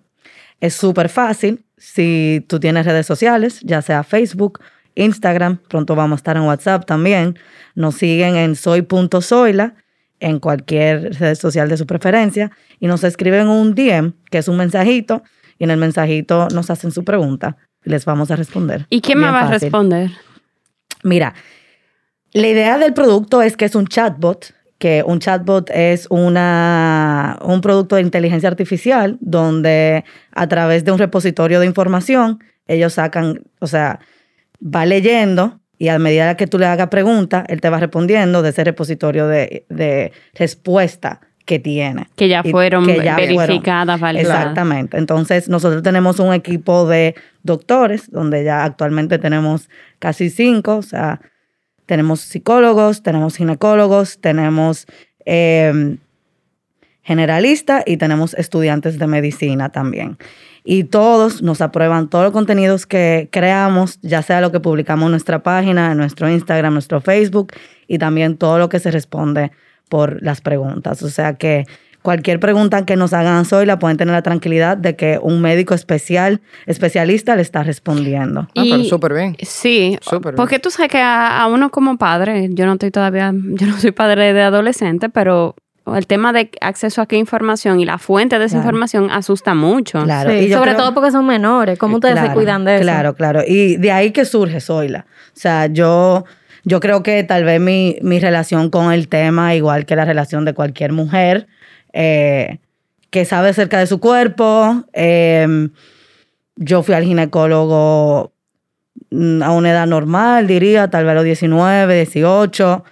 [0.59, 4.59] Es súper fácil si tú tienes redes sociales, ya sea Facebook,
[4.95, 7.37] Instagram, pronto vamos a estar en WhatsApp también.
[7.75, 9.75] Nos siguen en soy.zoila
[10.19, 14.57] en cualquier red social de su preferencia y nos escriben un DM, que es un
[14.57, 15.23] mensajito,
[15.59, 18.85] y en el mensajito nos hacen su pregunta y les vamos a responder.
[18.89, 20.11] ¿Y quién me va a responder?
[21.03, 21.33] Mira,
[22.33, 27.61] la idea del producto es que es un chatbot, que un chatbot es una, un
[27.61, 33.67] producto de inteligencia artificial donde a través de un repositorio de información ellos sacan, o
[33.67, 33.99] sea,
[34.61, 38.49] va leyendo y a medida que tú le hagas preguntas, él te va respondiendo de
[38.49, 42.07] ese repositorio de, de respuesta que tiene.
[42.15, 43.37] Que ya fueron que ya fueron.
[43.37, 44.39] verificadas, validadas.
[44.39, 44.97] Exactamente.
[44.97, 51.21] Entonces, nosotros tenemos un equipo de doctores, donde ya actualmente tenemos casi cinco, o sea,
[51.85, 54.87] tenemos psicólogos, tenemos ginecólogos, tenemos
[55.25, 55.97] eh,
[57.01, 60.17] generalistas y tenemos estudiantes de medicina también.
[60.69, 65.11] Y todos nos aprueban todos los contenidos que creamos, ya sea lo que publicamos en
[65.11, 67.53] nuestra página, en nuestro Instagram, nuestro Facebook,
[67.87, 69.53] y también todo lo que se responde
[69.87, 71.03] por las preguntas.
[71.03, 71.63] O sea que
[72.01, 75.73] cualquier pregunta que nos hagan hoy la pueden tener la tranquilidad de que un médico
[75.73, 78.49] especial, especialista le está respondiendo.
[78.53, 79.37] Ah, pero súper bien.
[79.43, 80.35] Sí, Súper bien.
[80.35, 83.79] porque tú sabes que a, a uno como padre, yo no estoy todavía, yo no
[83.79, 85.55] soy padre de adolescente, pero
[85.95, 88.67] el tema de acceso a qué información y la fuente de esa Claro.
[88.67, 90.03] información asusta mucho.
[90.03, 90.31] Claro.
[90.31, 91.77] Sí, y sobre creo- todo porque son menores.
[91.79, 92.83] ¿Cómo ustedes se cuidan de eso?
[92.83, 93.41] Claro, claro.
[93.47, 95.05] Y de ahí que surge Zoila.
[95.35, 96.25] O sea, yo,
[96.63, 100.43] yo creo que tal vez mi, mi relación con el tema, igual que la relación
[100.45, 101.47] de cualquier mujer,
[101.93, 102.59] eh,
[103.09, 104.83] que sabe acerca de su cuerpo.
[104.93, 105.69] eh,
[106.59, 108.33] yo fui al ginecólogo
[109.11, 112.83] mm, a una edad normal, diría, tal vez a los 19, 18.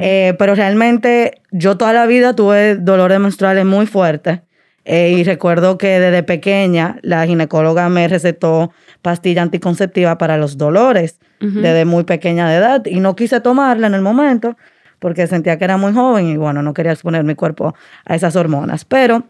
[0.00, 4.40] Eh, pero realmente yo toda la vida tuve dolores menstruales muy fuertes.
[4.90, 11.18] eh, y recuerdo que desde pequeña la ginecóloga me recetó pastilla anticonceptiva para los dolores
[11.42, 11.60] Ujú.
[11.60, 12.82] desde muy pequeña de edad.
[12.86, 14.56] Y no quise tomarla en el momento
[14.98, 17.74] porque sentía que era muy joven y bueno, no quería exponer mi cuerpo
[18.06, 18.86] a esas hormonas.
[18.86, 19.24] Pero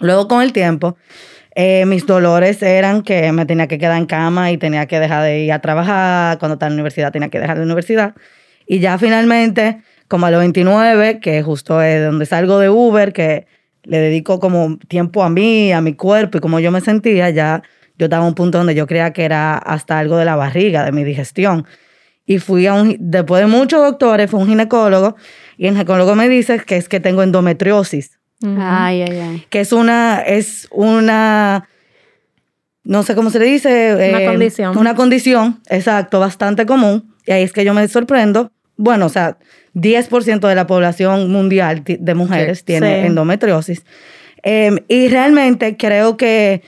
[0.00, 0.96] luego con el tiempo,
[1.54, 5.22] eh, mis dolores eran que me tenía que quedar en cama y tenía que dejar
[5.22, 6.38] de ir a trabajar.
[6.38, 8.14] Cuando estaba en la universidad tenía que dejar la universidad.
[8.68, 13.46] Y ya finalmente, como a los 29, que justo es donde salgo de Uber, que
[13.84, 17.62] le dedico como tiempo a mí, a mi cuerpo y como yo me sentía, ya
[17.96, 20.84] yo estaba a un punto donde yo creía que era hasta algo de la barriga,
[20.84, 21.66] de mi digestión.
[22.26, 25.16] Y fui a un, después de muchos doctores, fue un ginecólogo
[25.56, 28.18] y el ginecólogo me dice que es que tengo endometriosis.
[28.42, 29.46] Ay, ay, ay.
[29.48, 31.66] que es una, es una,
[32.84, 33.94] no sé cómo se le dice.
[33.94, 34.78] Una eh, condición.
[34.78, 37.14] Una condición, exacto, bastante común.
[37.26, 38.52] Y ahí es que yo me sorprendo.
[38.78, 39.36] Bueno, o sea,
[39.74, 42.64] 10% de la población mundial de mujeres Sí.
[42.64, 43.06] tiene Sí.
[43.08, 43.84] endometriosis.
[44.42, 46.62] Eh, y realmente creo que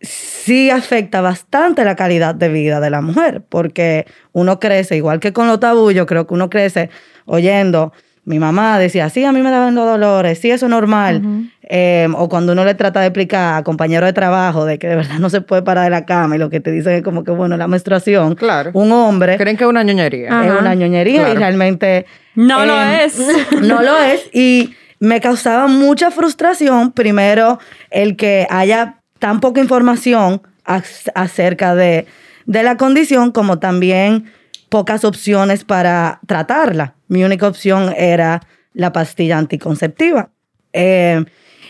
[0.00, 5.32] sí afecta bastante la calidad de vida de la mujer, porque uno crece, igual que
[5.32, 6.90] con los tabú, yo creo que uno crece
[7.24, 7.92] oyendo,
[8.26, 11.22] mi mamá decía, sí, a mí me daban los dolores, sí, eso es normal.
[11.70, 14.96] Eh, o cuando uno le trata de explicar a compañeros de trabajo de que de
[14.96, 17.24] verdad no se puede parar de la cama y lo que te dicen es como
[17.24, 18.70] que, bueno, la menstruación, Claro.
[18.74, 20.28] un hombre Creen que es una ñoñería.
[20.44, 22.04] Es una ñoñería y realmente...
[22.34, 23.18] No lo eh, es.
[23.62, 24.28] no lo es.
[24.34, 27.58] Y me causaba mucha frustración, primero,
[27.90, 32.06] el que haya tan poca información ac- acerca de,
[32.44, 34.30] de la condición, como también
[34.68, 36.94] pocas opciones para tratarla.
[37.08, 38.40] Mi única opción era
[38.74, 40.28] la pastilla anticonceptiva.
[40.72, 41.24] Eh,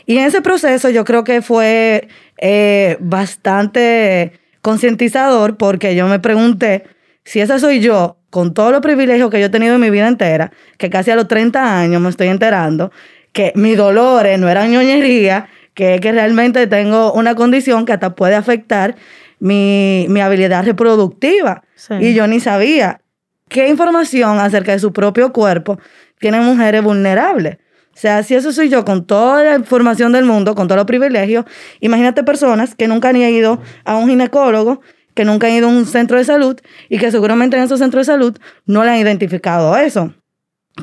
[0.07, 6.85] y en ese proceso yo creo que fue eh, bastante concientizador porque yo me pregunté
[7.25, 10.09] si esa soy yo, con todos los privilegios que yo he tenido en mi vida
[10.09, 12.91] entera, que casi a los 30 años me estoy enterando
[13.33, 18.37] que mis dolores no eran ñoñería, que, que realmente tengo una condición que hasta puede
[18.37, 18.95] afectar
[19.41, 21.65] mi, mi habilidad reproductiva.
[21.75, 21.95] Sí.
[22.01, 23.01] Y yo ni sabía
[23.49, 25.79] qué información acerca de su propio cuerpo
[26.21, 27.59] tienen mujeres vulnerables.
[27.95, 30.87] O sea, si eso soy yo con toda la información del mundo, con todos los
[30.87, 31.45] privilegios,
[31.81, 34.81] imagínate personas que nunca han ido a un ginecólogo,
[35.15, 36.57] que nunca han ido a un centro de salud
[36.89, 40.13] y que seguramente en esos centros de salud no le han identificado eso,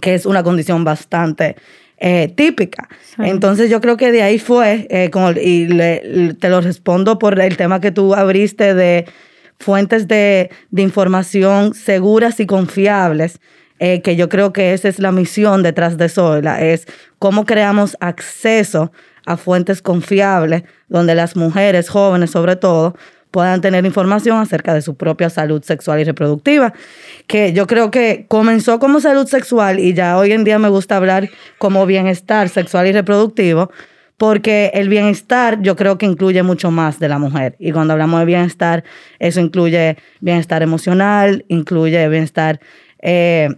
[0.01, 1.57] que es una condición bastante
[1.97, 2.87] eh, típica.
[3.03, 3.15] Sí.
[3.25, 5.11] Entonces yo creo que de ahí fue, eh,
[5.43, 9.05] y le- te lo respondo por el tema que tú abriste de
[9.59, 13.39] fuentes de, de información seguras y confiables,
[13.83, 16.85] eh, que yo creo que esa es la misión detrás de Zoila, es
[17.17, 18.91] cómo creamos acceso
[19.25, 22.95] a fuentes confiables donde las mujeres jóvenes sobre todo
[23.31, 26.73] puedan tener información acerca de su propia salud sexual y reproductiva,
[27.25, 30.97] que yo creo que comenzó como salud sexual y ya hoy en día me gusta
[30.97, 33.71] hablar como bienestar sexual y reproductivo,
[34.17, 37.55] porque el bienestar yo creo que incluye mucho más de la mujer.
[37.57, 38.83] Y cuando hablamos de bienestar,
[39.17, 42.59] eso incluye bienestar emocional, incluye bienestar,
[43.01, 43.49] eh,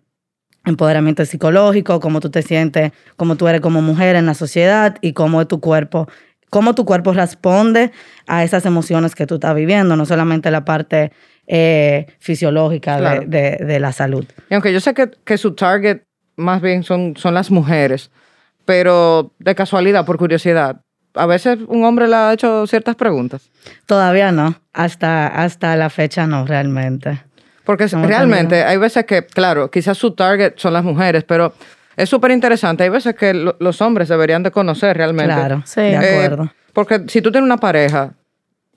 [0.66, 5.14] empoderamiento psicológico, cómo tú te sientes, cómo tú eres como mujer en la sociedad y
[5.14, 6.08] cómo es tu cuerpo,
[6.50, 7.92] cómo tu cuerpo responde
[8.28, 11.12] a esas emociones que tú estás viviendo, no solamente la parte
[11.48, 13.24] eh, fisiológica de- Claro.
[13.28, 14.26] de, de la salud.
[14.50, 16.04] Y aunque yo sé que, que su target
[16.38, 18.10] más bien son, son las mujeres,
[18.66, 20.82] pero de casualidad, por curiosidad,
[21.16, 23.50] a veces un hombre le ha hecho ciertas preguntas.
[23.86, 27.22] Todavía no, hasta, hasta la fecha no realmente.
[27.66, 31.54] Porque realmente hay veces que, claro, quizás su target son las mujeres, pero
[31.96, 32.84] es súper interesante.
[32.84, 35.34] Hay veces que lo- los hombres deberían de conocer realmente.
[35.34, 35.82] Claro, Sí.
[35.82, 36.52] de Eh, acuerdo.
[36.74, 38.14] porque si tú tienes una pareja,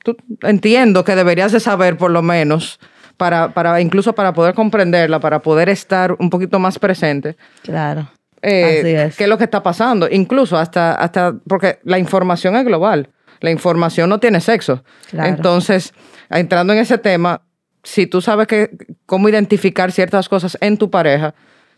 [0.05, 2.79] tú entiendo que deberías de saber por lo menos
[3.17, 7.37] para, para incluso para poder comprenderla, para poder estar un poquito más presente.
[7.63, 8.09] Claro.
[8.43, 9.17] eh, Así es.
[9.17, 10.07] qué es lo que está pasando.
[10.09, 13.09] Incluso hasta, hasta, porque la información es global.
[13.41, 14.85] La información no tiene sexo.
[15.11, 15.29] Claro.
[15.31, 15.93] Entonces,
[16.31, 17.41] entrando en ese tema,
[17.87, 18.71] si tú sabes que,
[19.07, 21.35] cómo identificar ciertas cosas en tu pareja,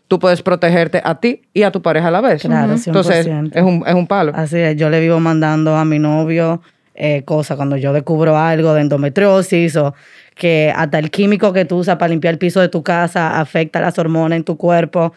[0.07, 2.41] tú puedes protegerte a ti y a tu pareja a la vez.
[2.41, 3.51] Claro, Entonces, 100%.
[3.53, 4.31] es un, es un palo.
[4.35, 6.61] Así es, yo le vivo mandando a mi novio
[6.95, 9.93] eh, cosas cuando yo descubro algo de endometriosis o
[10.35, 13.79] que hasta el químico que tú usas para limpiar el piso de tu casa afecta
[13.79, 15.13] las hormonas en tu cuerpo,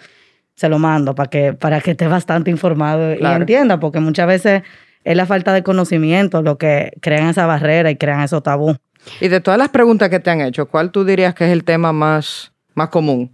[0.54, 4.62] se lo mando para que, para que esté bastante informado y entienda, porque muchas veces
[5.04, 8.76] es la falta de conocimiento lo que crean esa barrera y crean esos tabú.
[9.20, 11.64] Y de todas las preguntas que te han hecho, ¿cuál tú dirías que es el
[11.64, 13.32] tema más, más común?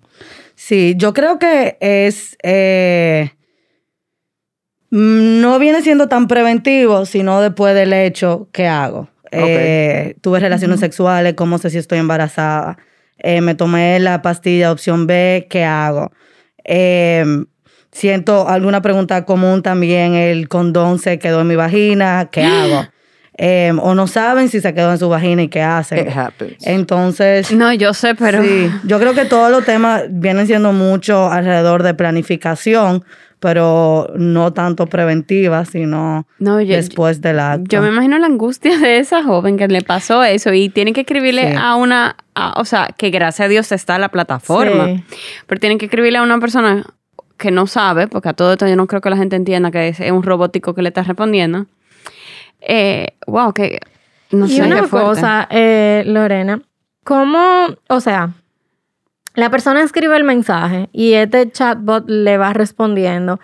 [0.55, 2.37] Sí, yo creo que es.
[2.43, 3.31] eh,
[4.91, 9.09] mm, no viene siendo tan preventivo, sino después del hecho, ¿qué hago?
[9.31, 12.79] Eh, tuve relaciones sexuales, ¿cómo sé si estoy embarazada?
[13.19, 16.13] Eh, me tomé la pastilla opción B, ¿qué hago?
[16.65, 17.25] Eh,
[17.93, 22.87] siento alguna pregunta común también, el condón se quedó en mi vagina, ¿qué hago?
[23.41, 26.01] Eh, o no saben si se quedó en su vagina y qué hacen.
[26.09, 26.67] It happens.
[26.67, 28.43] Entonces, No, yo sé, pero...
[28.43, 33.05] Sí, yo creo que todos los temas vienen siendo mucho alrededor de planificación,
[33.39, 37.67] pero no tanto preventiva, sino No, yo- después del acto.
[37.69, 41.03] Yo me imagino la angustia de esa joven que le pasó eso y tienen que
[41.03, 41.57] escribirle Sí.
[41.57, 45.05] a una, a- o sea, que gracias a Dios está la plataforma, Sí.
[45.47, 46.85] pero tienen que escribirle a una persona
[47.37, 49.87] que no sabe, porque a todo esto yo no creo que la gente entienda que
[49.87, 51.67] es, es un robótico que le está respondiendo.
[52.61, 53.81] Eh, wow, que
[54.31, 56.61] no y sé, una qué cosa, eh, Lorena,
[57.05, 58.31] ¿cómo, o sea,
[59.35, 63.41] la persona escribe el mensaje y este chatbot le va respondiendo?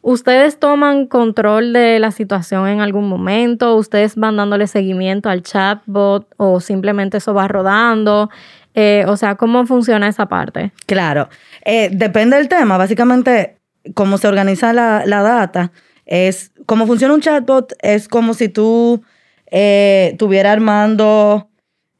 [0.00, 3.74] ¿Ustedes toman control de la situación en algún momento?
[3.76, 8.28] ¿Ustedes van dándole seguimiento al chatbot o simplemente eso va rodando?
[8.74, 10.72] Eh, o sea, ¿cómo funciona esa parte?
[10.86, 11.28] Claro,
[11.64, 12.76] Eh, depende del tema.
[12.76, 13.56] Básicamente,
[13.94, 15.72] cómo se organiza la, la data,
[16.04, 19.02] es cómo funciona un chatbot, es como si tú
[19.50, 21.48] eh, armando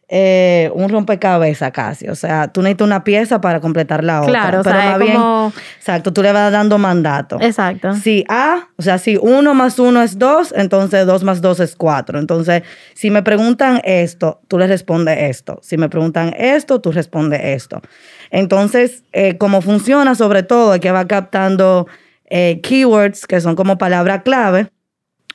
[0.09, 2.09] eh, un rompecabezas casi.
[2.09, 4.33] O sea, tú necesitas una pieza para completar la otra.
[4.33, 5.53] Claro, o Pero sea, más es bien, como...
[5.77, 7.39] exacto, tú le vas dando mandato.
[7.41, 7.95] Exacto.
[7.95, 11.75] Si A, o sea, si 1 más 1 es 2, entonces 2 más 2 es
[11.75, 12.19] 4.
[12.19, 12.63] Entonces,
[12.95, 15.59] si me preguntan esto, tú le respondes esto.
[15.63, 17.81] Si me preguntan esto, tú respondes esto.
[18.31, 21.87] Entonces, eh, cómo funciona sobre todo es que va captando
[22.31, 24.69] eh, keywords, que son como palabra clave,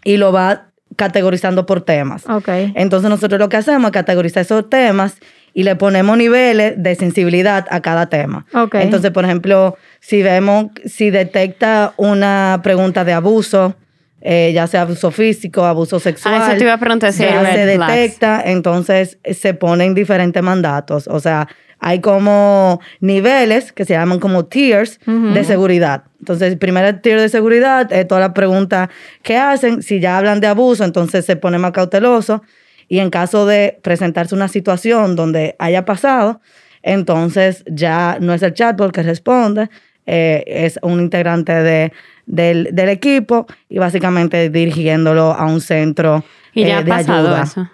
[0.03, 2.27] y lo va categorizando por temas.
[2.29, 2.49] Ok.
[2.75, 5.15] Entonces nosotros lo que hacemos es categorizar esos temas
[5.53, 8.45] y le ponemos niveles de sensibilidad a cada tema.
[8.53, 8.75] Ok.
[8.75, 13.75] Entonces, por ejemplo, si vemos, si detecta una pregunta de abuso,
[14.21, 16.35] eh, ya sea abuso físico, abuso sexual.
[16.35, 17.93] Ah, eso te iba a preguntar si ya se flags.
[17.93, 21.07] detecta, entonces se ponen diferentes mandatos.
[21.07, 21.47] O sea,
[21.79, 26.03] hay como niveles que se llaman como tiers de seguridad.
[26.19, 28.89] Entonces, el primer tier de seguridad es toda la pregunta
[29.23, 29.81] que hacen.
[29.81, 32.43] Si ya hablan de abuso, entonces se pone más cauteloso.
[32.89, 36.41] Y en caso de presentarse una situación donde haya pasado,
[36.83, 39.69] entonces ya no es el chatbot que responde,
[40.05, 41.93] eh, es un integrante de,
[42.25, 47.27] del, del equipo y básicamente dirigiéndolo a un centro Y ya eh, ha de pasado
[47.27, 47.43] ayuda.
[47.43, 47.69] eso.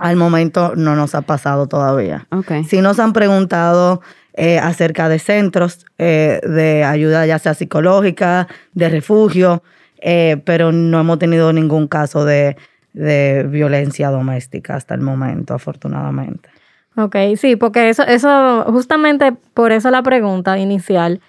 [0.00, 2.26] Al momento no nos ha pasado todavía.
[2.30, 2.64] Ok.
[2.66, 4.00] Sí nos han preguntado
[4.32, 9.62] eh, acerca de centros eh, de ayuda, ya sea psicológica, de refugio,
[10.00, 12.56] eh, pero no hemos tenido ningún caso de,
[12.94, 16.48] de violencia doméstica hasta el momento, afortunadamente.
[16.96, 21.20] Ok, sí, porque eso, eso, justamente por eso la pregunta inicial,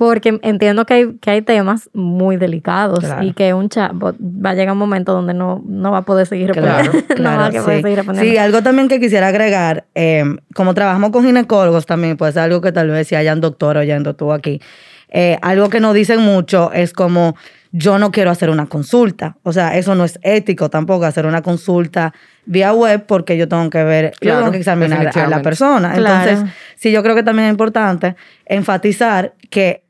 [0.00, 3.22] porque entiendo que hay, que hay temas muy delicados Claro.
[3.22, 6.26] y que un chatbot va a llegar un momento donde no, no va a poder
[6.26, 7.14] seguir Claro, respondiendo.
[7.22, 7.82] no va a claro, poder sí.
[7.82, 8.32] seguir respondiendo.
[8.32, 12.72] Sí, algo también que quisiera agregar, eh, como trabajamos con ginecólogos también, pues algo que
[12.72, 14.62] tal vez si hayan doctor oyendo tú aquí,
[15.10, 17.36] eh, algo que nos dicen mucho es como,
[17.70, 19.36] yo no quiero hacer una consulta.
[19.42, 22.14] O sea, eso no es ético tampoco, hacer una consulta
[22.46, 25.92] vía web porque yo tengo que ver, yo Claro, tengo que examinar a la persona.
[25.92, 26.30] Claro.
[26.30, 29.82] Entonces, sí, yo creo que también es importante enfatizar que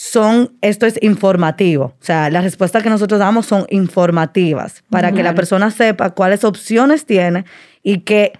[0.00, 1.86] son, esto es informativo.
[1.86, 6.44] O sea, las respuestas que nosotros damos son informativas para que la persona sepa cuáles
[6.44, 7.44] opciones tiene
[7.82, 8.32] y qué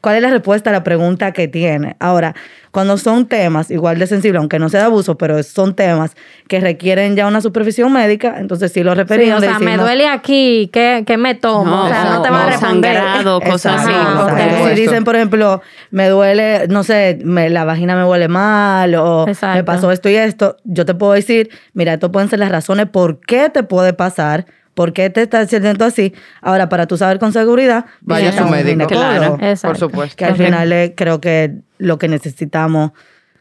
[0.00, 1.96] cuál es la respuesta a la pregunta que tiene.
[2.00, 2.34] Ahora,
[2.70, 6.14] cuando son temas igual de sensibles, aunque no sea de abuso, pero son temas
[6.48, 9.38] que requieren ya una supervisión médica, entonces sí lo Sí, referimos.
[9.38, 11.64] o sea, me duele aquí, ¿qué, qué me tomo?
[11.64, 12.94] No, o sea, no, te va a o responder.
[12.96, 13.90] sangrado, cosas así.
[13.92, 14.68] Ajá, por ok.
[14.74, 19.26] Si dicen, por ejemplo, me duele, no sé, me- la vagina me huele mal o
[19.26, 19.56] Exacto.
[19.56, 22.86] me pasó esto y esto, yo te puedo decir, mira, esto pueden ser las razones
[22.88, 24.46] por qué te puede pasar,
[24.80, 26.14] por qué te estás sintiendo así.
[26.40, 28.86] Ahora, para tú saber con seguridad, Vaya a su un médico.
[28.86, 29.34] Claro.
[29.42, 29.68] Exacto.
[29.68, 30.16] Por supuesto.
[30.16, 32.92] Que al final es- creo que lo que necesitamos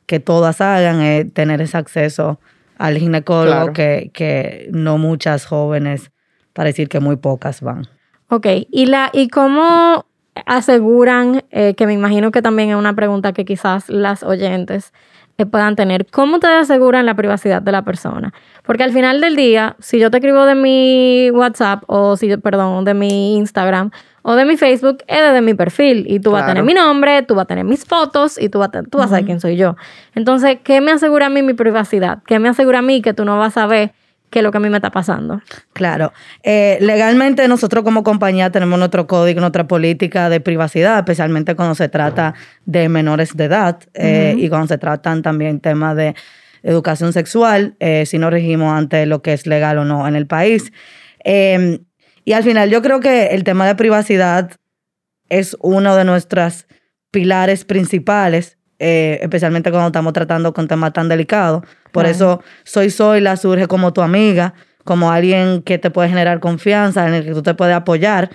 [0.05, 2.41] que todas hagan es tener ese acceso
[2.77, 3.73] al ginecólogo Claro.
[3.73, 6.11] que, que no muchas jóvenes,
[6.51, 7.87] para decir que muy pocas van.
[8.29, 10.05] Ok, ¿y, la, y cómo
[10.45, 15.18] aseguran, eh, que me imagino que también es una pregunta que quizás las oyentes eh,
[15.45, 18.33] puedan tener, ¿cómo te aseguran la privacidad de la persona?
[18.63, 22.85] Porque al final del día, si yo te escribo de mi WhatsApp o si, perdón,
[22.85, 26.47] de mi Instagram o de mi Facebook, es desde mi perfil y tú vas a
[26.47, 29.07] tener mi nombre, tú vas a tener mis fotos y tú vas a, tú vas
[29.07, 29.75] a saber quién soy yo.
[30.13, 32.21] Entonces, ¿qué me asegura a mí mi privacidad?
[32.25, 33.93] ¿Qué me asegura a mí que tú no vas a ver
[34.29, 35.41] qué es lo que a mí me está pasando?
[35.73, 36.13] Claro.
[36.43, 41.89] Eh, legalmente nosotros como compañía tenemos nuestro código, nuestra política de privacidad, especialmente cuando se
[41.89, 42.33] trata
[42.65, 46.15] de menores de edad eh, y cuando se tratan también temas de
[46.63, 50.27] educación sexual, eh, si nos regimos ante lo que es legal o no en el
[50.27, 50.71] país.
[51.23, 51.79] Eh,
[52.29, 54.51] y al final yo creo que el tema de privacidad
[55.29, 56.67] es uno de nuestros
[57.09, 61.63] pilares principales, eh, especialmente cuando estamos tratando con temas tan delicados.
[61.91, 64.53] Por eso Soy Soy surge como tu amiga,
[64.85, 68.29] como alguien que te puede generar confianza, en el que tú te puedes apoyar,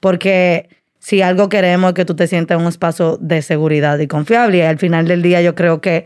[0.00, 4.06] porque si algo queremos es que tú te sientas en un espacio de seguridad y
[4.06, 4.58] confiable.
[4.58, 6.04] Y al final del día yo creo que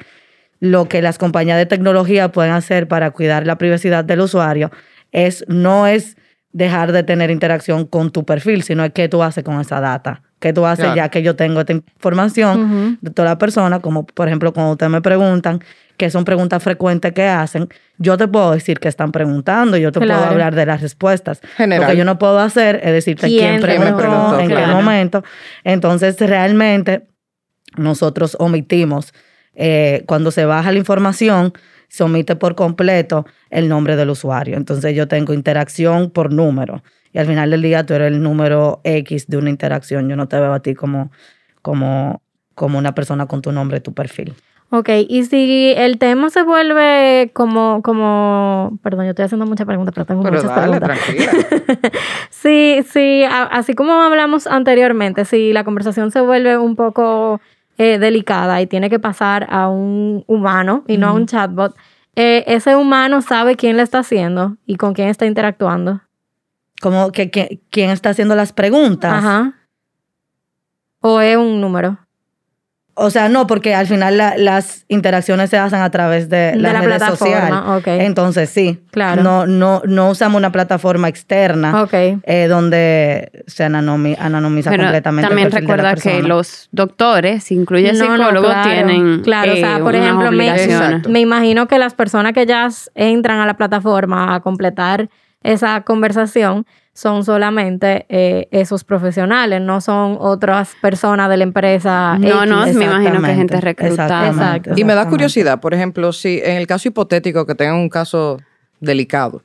[0.60, 4.70] lo que las compañías de tecnología pueden hacer para cuidar la privacidad del usuario
[5.12, 6.16] es no es
[6.52, 10.22] dejar de tener interacción con tu perfil, sino es qué tú haces con esa data.
[10.40, 10.96] ¿Qué tú haces Claro.
[10.96, 13.80] ya que yo tengo esta información de toda la persona?
[13.80, 15.60] Como por ejemplo cuando ustedes me preguntan,
[15.96, 17.68] que son preguntas frecuentes que hacen,
[17.98, 21.40] yo te puedo decir que están preguntando, yo te puedo hablar de las respuestas.
[21.56, 21.82] General.
[21.86, 24.40] Lo que yo no puedo hacer es decirte ¿Quién quién, preguntó, preguntó?
[24.40, 25.22] en qué momento.
[25.62, 27.06] Entonces, realmente,
[27.76, 29.14] nosotros omitimos,
[29.54, 31.52] eh, cuando se baja la información,
[31.88, 34.56] se omite por completo el nombre del usuario.
[34.56, 36.82] Entonces, yo tengo interacción por número.
[37.14, 40.08] Y al final del día, tú eres el número X de una interacción.
[40.08, 41.12] Yo no te veo a ti como,
[41.62, 42.20] como,
[42.56, 44.34] como una persona con tu nombre y tu perfil.
[44.70, 49.94] Ok, y si el tema se vuelve como, como, perdón, yo estoy haciendo muchas preguntas,
[49.94, 50.98] pero tengo Pero muchas dale, preguntas.
[51.06, 51.32] tranquila.
[52.30, 57.40] Sí, sí, a- así como hablamos anteriormente, si la conversación se vuelve un poco
[57.78, 61.74] eh, delicada y tiene que pasar a un humano y no a un chatbot,
[62.16, 66.00] eh, ese humano sabe quién le está haciendo y con quién está interactuando.
[66.84, 69.10] Como que, que- quién está haciendo las preguntas.
[69.10, 69.54] Ajá.
[71.00, 71.96] O es un número.
[72.96, 76.56] O sea, no, porque al final la- las interacciones se hacen a través de, De
[76.56, 78.06] las la redes plataforma, sociales.
[78.06, 78.84] Entonces, sí.
[78.90, 79.22] Claro.
[79.22, 81.94] No, no, no usamos una plataforma externa Ok.
[81.94, 85.24] eh, donde se ananomi- anonimiza Pero completamente.
[85.24, 88.70] el también perfil de la recuerda que los doctores, incluye No, no, psicólogos, claro.
[88.70, 91.02] tienen Claro, o sea, eh, por ejemplo, me-.
[91.08, 95.08] Me imagino que las personas que ya entran a la plataforma a completar
[95.44, 102.16] esa conversación son solamente eh, esos profesionales, no son otras personas de la empresa.
[102.18, 102.76] No, no, X.
[102.76, 104.28] me imagino que gente reclutada.
[104.28, 104.80] exactamente, Exacto.
[104.80, 108.38] Y me da curiosidad, por ejemplo, si en el caso hipotético que tengan un caso
[108.80, 109.42] delicado,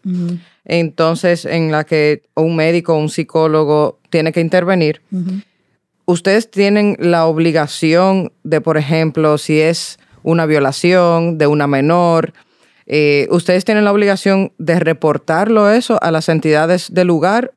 [0.63, 5.01] entonces en la que un médico o un psicólogo tiene que intervenir,
[6.05, 12.33] ustedes tienen la obligación de, por ejemplo, si es una violación de una menor,
[12.91, 17.53] eh, ustedes tienen la obligación de reportarlo eso a las entidades del lugar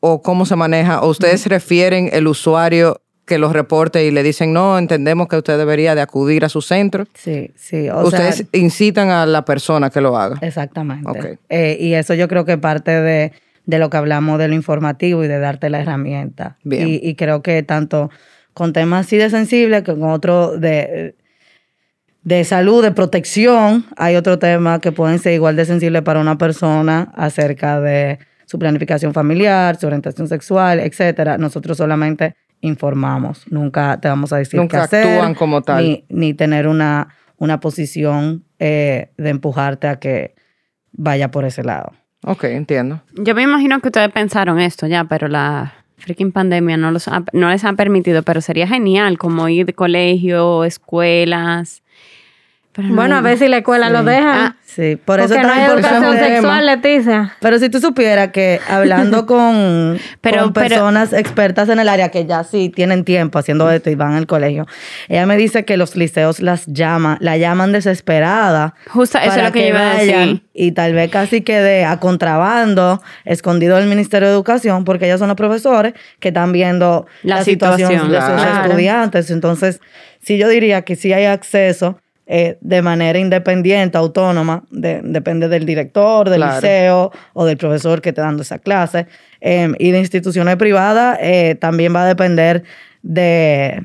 [0.00, 4.52] o cómo se maneja, o ustedes refieren el usuario que los reporte y le dicen,
[4.52, 7.06] no, entendemos que usted debería de acudir a su centro.
[7.14, 7.88] Sí, sí.
[7.90, 10.38] O ustedes sea, incitan a la persona que lo haga.
[10.40, 11.38] Exactamente.
[11.48, 13.32] Eh, y eso yo creo que parte de,
[13.66, 16.56] de lo que hablamos de lo informativo y de darte la herramienta.
[16.62, 16.88] Bien.
[16.88, 18.10] Y, y creo que tanto
[18.54, 21.16] con temas así de sensibles que con otro de,
[22.26, 26.36] de salud, de protección, hay otro tema que pueden ser igual de sensibles para una
[26.36, 31.38] persona acerca de su planificación familiar, su orientación sexual, etcétera.
[31.38, 35.84] Nosotros solamente informamos, nunca te vamos a decir Nunca qué hacer, actúan como tal.
[35.84, 40.34] Ni, ni tener una, una posición eh, de empujarte a que
[40.90, 41.92] vaya por ese lado.
[42.24, 43.02] Ok, entiendo.
[43.14, 47.22] Yo me imagino que ustedes pensaron esto ya, pero la freaking pandemia no, los ha-
[47.32, 51.82] no les ha permitido, pero sería genial como ir de colegio, escuelas,
[52.76, 54.46] Pero no Bueno, a ver si la escuela lo deja.
[54.46, 57.32] Ah, Sí, por eso Porque no hay educación sexual, Leticia.
[57.40, 62.10] Pero si tú supieras que hablando con, Pero- con pero- personas expertas en el área
[62.10, 64.66] que ya sí tienen tiempo haciendo esto y van al colegio,
[65.08, 68.74] ella me dice que los liceos las llaman, la llaman desesperada.
[68.90, 70.42] Justo eso es lo que iba a decir.
[70.52, 75.28] Y tal vez casi quede a contrabando, escondido del Ministerio de Educación, porque ellos son
[75.28, 78.64] los profesores que están viendo La la, situación, situación, de sus claro.
[78.68, 79.30] estudiantes.
[79.30, 79.80] Entonces,
[80.22, 85.64] sí yo diría que sí hay acceso eh, de manera independiente, autónoma, de- depende del
[85.64, 86.54] director, del Claro.
[86.56, 89.06] liceo o del profesor que esté dando esa clase.
[89.40, 92.64] Eh, y de instituciones privadas eh, también va a depender
[93.02, 93.84] de,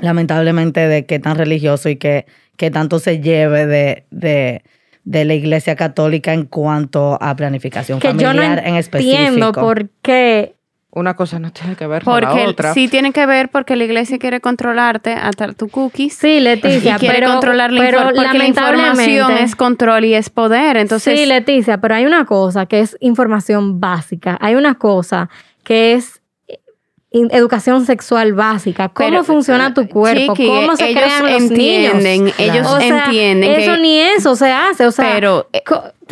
[0.00, 2.26] lamentablemente, de qué tan religioso y qué,
[2.56, 4.62] qué tanto se lleve de, de,
[5.04, 9.18] de la Iglesia Católica en cuanto a planificación Que yo no familiar en específico.
[9.18, 10.54] entiendo por qué.
[10.90, 12.72] Una cosa no tiene que ver con la otra.
[12.72, 16.14] sí tiene que ver porque la iglesia quiere controlarte hasta tu cookies.
[16.14, 20.14] Sí, Leticia, y quiere pero, controlar la, pero porque la información lamentablemente- es control y
[20.14, 20.78] es poder.
[20.78, 24.38] Entonces, sí, Leticia, pero hay una cosa que es información básica.
[24.40, 25.28] Hay una cosa
[25.62, 26.58] que es eh,
[27.32, 28.88] educación sexual básica.
[28.88, 30.34] ¿Cómo Pero, funciona tu cuerpo?
[30.34, 32.34] Chiqui, ¿Cómo se ellos crean los entienden, niños?
[32.38, 34.86] ellos O sea, entienden Eso que- ni eso se hace.
[34.86, 35.62] O sea, Pero, eh,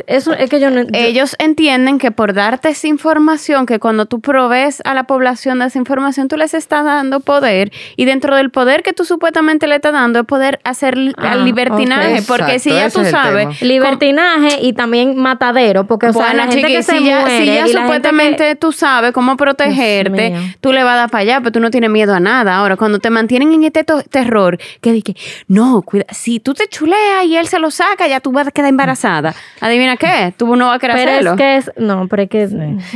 [0.06, 0.82] eso es que yo no.
[0.82, 5.58] yo- ellos entienden que por darte esa información, que cuando tú provees a la población
[5.60, 7.72] de esa información, tú les estás dando poder.
[7.96, 11.44] Y dentro del poder que tú supuestamente le estás dando es poder hacer Ah, al
[11.44, 12.22] libertinaje.
[12.26, 13.60] Porque si ya tú sabes.
[13.62, 17.46] libertinaje y también matadero, porque o sea, la gente chiqui, que se ya, muere si
[17.46, 21.10] ya y la gente supuestamente que- tú sabes cómo protegerte, tú le vas a dar
[21.10, 22.56] para allá, pero tú no tienes miedo a nada.
[22.56, 25.14] Ahora, cuando te mantienen en este terror, que dije,
[25.48, 28.50] no, cuida, si tú te chuleas y él se lo saca, ya tú vas a
[28.50, 29.34] quedar embarazada.
[29.60, 31.30] Adivina qué, tú no vas a querer pero hacerlo.
[31.32, 32.48] es que es no, pero es que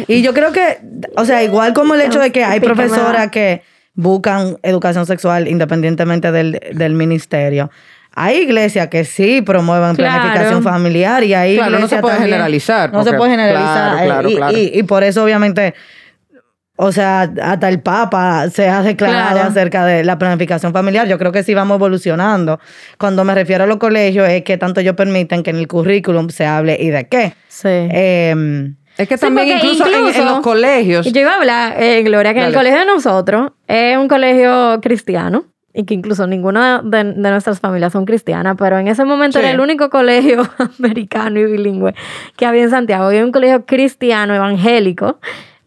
[0.09, 0.79] Y yo creo que,
[1.17, 3.63] o sea, igual como el hecho de que hay profesoras que
[3.95, 7.71] buscan educación sexual independientemente del, del ministerio.
[8.15, 10.21] Hay iglesias que sí promueven Claro.
[10.23, 13.93] planificación familiar y hay Claro, no se puede también- generalizar, No se porque- puede generalizar.
[13.93, 14.59] claro, claro, y, claro.
[14.59, 15.75] y- y por eso obviamente,
[16.83, 19.49] o sea, hasta el Papa se ha declarado Claro.
[19.51, 21.07] acerca de la planificación familiar.
[21.07, 22.59] Yo creo que sí vamos evolucionando.
[22.99, 26.31] Cuando me refiero a los colegios es que tanto ellos permiten que en el currículum
[26.31, 27.35] se hable y de qué.
[27.49, 27.69] sí.
[27.69, 31.07] Eh, Es que Sí, también porque incluso, en- los colegios.
[31.07, 34.09] Y yo iba a hablar, eh, Gloria, que en el colegio de nosotros es un
[34.09, 39.05] colegio cristiano y que incluso ninguna de, de nuestras familias son cristianas, pero en ese
[39.05, 39.45] momento Sí.
[39.45, 40.43] era el único colegio
[40.79, 41.95] americano y bilingüe
[42.37, 43.11] que había en Santiago.
[43.13, 45.19] Y era un colegio cristiano, evangélico.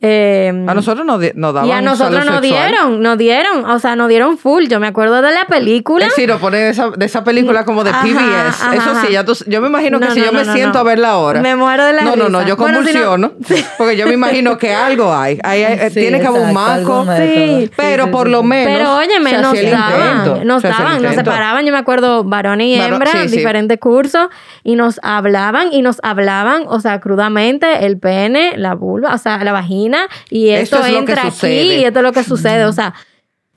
[0.05, 3.79] Eh, A nosotros nos, di- nos daban y a nosotros nos dieron, nos dieron, o
[3.79, 4.65] sea, nos dieron full.
[4.67, 6.05] Yo me acuerdo de la película.
[6.05, 8.61] Es decir, nos ponen esa, de esa película como de Ajá, PBS.
[8.63, 10.45] ajá, Eso sí, ya tú, yo me imagino que No, si no, yo no, me
[10.45, 10.79] no, siento no.
[10.81, 11.41] a verla ahora.
[11.41, 13.31] Me muero de la No, no, no, yo Bueno, si no- convulsiono.
[13.77, 15.39] Porque yo me imagino que algo hay.
[15.41, 17.05] Hay- hay- Sí, tiene que haber un método.
[17.17, 17.71] Sí.
[17.77, 18.73] Pero sí, por lo menos.
[18.77, 23.37] Pero óyeme, nos daban, nos daban, nos separaban, yo me acuerdo, varones y sí.
[23.37, 24.27] diferentes cursos,
[24.63, 29.37] y nos hablaban, y nos hablaban, o sea, crudamente, el pene, la vulva, o sea,
[29.43, 29.92] la vagina,
[30.29, 32.93] y Esto es entra aquí, y esto es lo que sucede, o sea,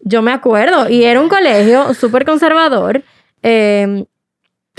[0.00, 3.02] yo me acuerdo, y era un colegio súper conservador,
[3.42, 4.04] eh,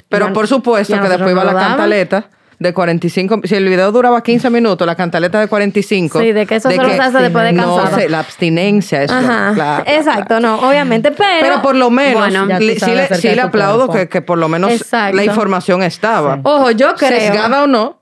[0.09, 2.29] Pero Ya- por supuesto que después iba no la cantaleta
[2.59, 3.41] de 45.
[3.43, 6.19] Si el video duraba 15 minutos, la cantaleta de 45.
[6.21, 7.97] Sí, de que eso solo se hace después de No cansado.
[7.99, 9.11] sé, la abstinencia es.
[9.11, 11.29] ajá, claro, exacto, no, obviamente, pero...
[11.41, 14.47] Pero por lo menos, Bueno, le- sí, le, sí de aplaudo que, que por lo
[14.47, 15.15] menos Exacto.
[15.17, 16.39] la información estaba.
[16.43, 17.19] Ojo, yo creo...
[17.19, 18.01] Sesgada o no.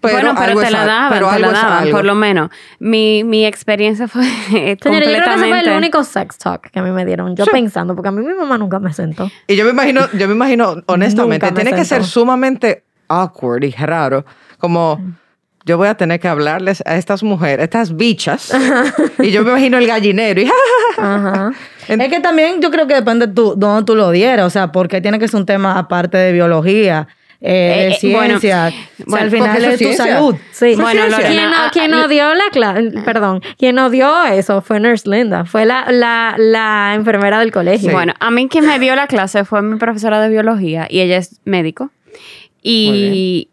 [0.00, 2.50] Pero bueno, pero algo te la daban, pero te la daban, por lo menos.
[2.78, 5.34] Mi, mi experiencia fue Señora, yo creo que completamente...
[5.34, 7.36] ese fue el único sex talk que a mí me dieron.
[7.36, 9.30] Yo pensando, porque a mí mi mamá nunca me sentó.
[9.46, 13.72] Y yo me imagino, yo me imagino, honestamente, me tiene que ser sumamente awkward y
[13.72, 14.24] raro.
[14.58, 15.00] Como
[15.66, 18.52] yo voy a tener que hablarles a estas mujeres, estas bichas.
[19.18, 20.40] y yo me imagino el gallinero.
[20.40, 20.50] Y,
[20.98, 21.52] Ajá.
[21.88, 24.50] En- Es que también yo creo que depende de tú, dónde tú lo dieras, o
[24.50, 27.08] sea, porque tiene que ser un tema aparte de biología,
[27.40, 30.36] eh, Eh, de eh, bueno, o sea, al final es tu salud.
[30.52, 33.90] Sí, Bueno, Lorena, quien, no, ah, quien ah, nos dio la clase, perdón, quien nos
[33.90, 37.88] dio eso fue Nurse Linda, fue la, la, la enfermera del colegio.
[37.88, 37.94] Sí.
[37.94, 41.16] Bueno, a mí quien me dio la clase fue mi profesora de biología y ella
[41.16, 41.90] es médico
[42.62, 43.48] y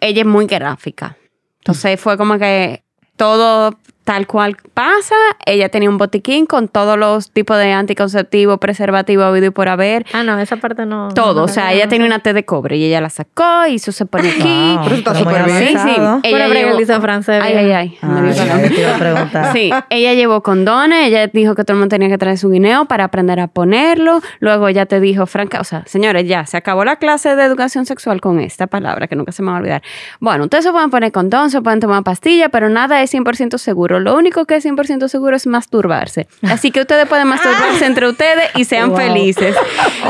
[0.00, 1.16] ella es muy gráfica.
[1.58, 2.82] Entonces fue como que
[3.16, 5.14] todo tal cual pasa.
[5.44, 10.06] Ella tenía un botiquín con todos los tipos de anticonceptivos, preservativos, habido y por haber.
[10.14, 11.08] Ah, no, esa parte no.
[11.12, 13.66] Todo, no o sea, ella no tenía una T de cobre y ella la sacó
[13.68, 14.40] y eso se pone aquí.
[14.76, 15.58] Wow, Pero eso está pero muy súper bien.
[15.68, 16.00] Sí, sí.
[16.22, 17.42] Ella llevó- el francés.
[17.44, 17.98] Ay, ay, ay.
[18.00, 18.64] me dio Ay, calor.
[18.64, 19.52] ay, te iba a preguntar.
[19.52, 22.86] Sí, ella llevó condones, ella dijo que todo el mundo tenía que traer su guineo
[22.86, 24.22] para aprender a ponerlo.
[24.40, 27.84] Luego ella te dijo, Franca, o sea, señores, ya se acabó la clase de educación
[27.84, 29.82] sexual con esta palabra que nunca se me va a olvidar.
[30.18, 33.97] Bueno, ustedes se pueden poner condón, se pueden tomar pastilla, pero nada es 100% seguro.
[33.98, 34.12] Seguro.
[34.12, 36.26] Lo único que es 100% seguro es masturbarse.
[36.42, 38.98] Así que ustedes pueden masturbarse entre ustedes y sean Wow.
[38.98, 39.54] felices.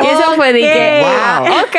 [0.02, 1.46] Y eso fue de que, Wow.
[1.52, 1.76] ok,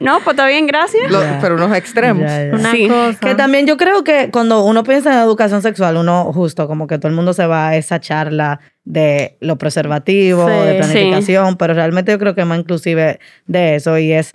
[0.00, 1.10] no, pues está bien, gracias.
[1.10, 1.38] Lo- Ya.
[1.40, 2.22] pero unos extremos.
[2.30, 2.54] Ya, ya.
[2.54, 2.88] Una Sí.
[2.88, 3.18] cosa.
[3.20, 6.98] Que también yo creo que cuando uno piensa en educación sexual, uno justo como que
[6.98, 10.54] todo el mundo se va a esa charla de lo preservativo, Sí.
[10.66, 14.34] de planificación, pero realmente yo creo que más inclusive de eso y es,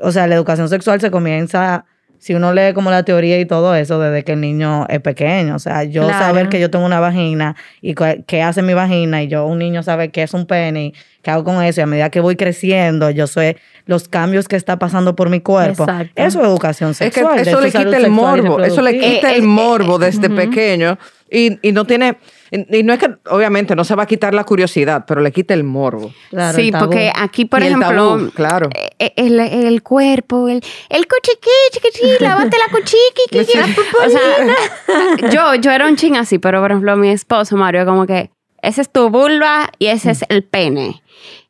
[0.00, 1.86] o sea, la educación sexual se comienza,
[2.26, 5.54] si uno lee como la teoría y todo eso, desde que el niño es pequeño,
[5.54, 6.18] o sea, yo Claro.
[6.24, 7.94] saber que yo tengo una vagina y
[8.26, 11.30] qué hace mi vagina y yo, un niño sabe qué es un pene y qué
[11.30, 14.76] hago con eso y a medida que voy creciendo, yo sé los cambios que está
[14.76, 15.84] pasando por mi cuerpo.
[15.84, 16.12] Exacto.
[16.16, 17.38] Eso es educación Es que sexual.
[17.38, 20.28] eso le quita el sexual y morbo, eso le quita Eh, el eh, morbo desde
[20.28, 20.98] pequeño
[21.30, 22.16] y, y no tiene,
[22.50, 25.54] y no es que obviamente no se va a quitar la curiosidad, pero le quita
[25.54, 26.12] el morbo.
[26.30, 26.84] Claro, sí, el tabú.
[26.86, 28.68] porque aquí, por Y el ejemplo, tabú, claro.
[28.98, 33.58] eh, el, el cuerpo, el, el cuchiqui, chiquichi, lávate la cuchiqui, Sí.
[33.58, 33.66] la
[34.06, 38.06] o sea, yo, yo era un ching así, pero por ejemplo, mi esposo, Mario, como
[38.06, 38.30] que
[38.62, 41.02] ese es tu vulva y ese es el pene.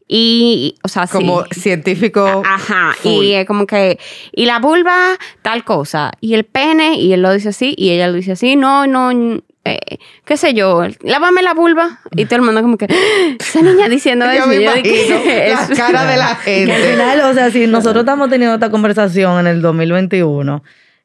[0.09, 1.15] Y, o sea, sí.
[1.15, 2.43] Como científico.
[2.47, 3.25] Ajá, full.
[3.25, 3.99] y es como que,
[4.33, 8.07] y la vulva, tal cosa, y el pene, y él lo dice así, y ella
[8.07, 9.11] lo dice así, no, no,
[9.67, 12.87] eh, qué sé yo, lávame la vulva, y todo el mundo como que,
[13.39, 16.93] esa niña diciendo Yo eso, me yo dije, la cara de la Y al gente.
[16.93, 20.62] final, o sea, si nosotros estamos teniendo esta conversación en el 2021,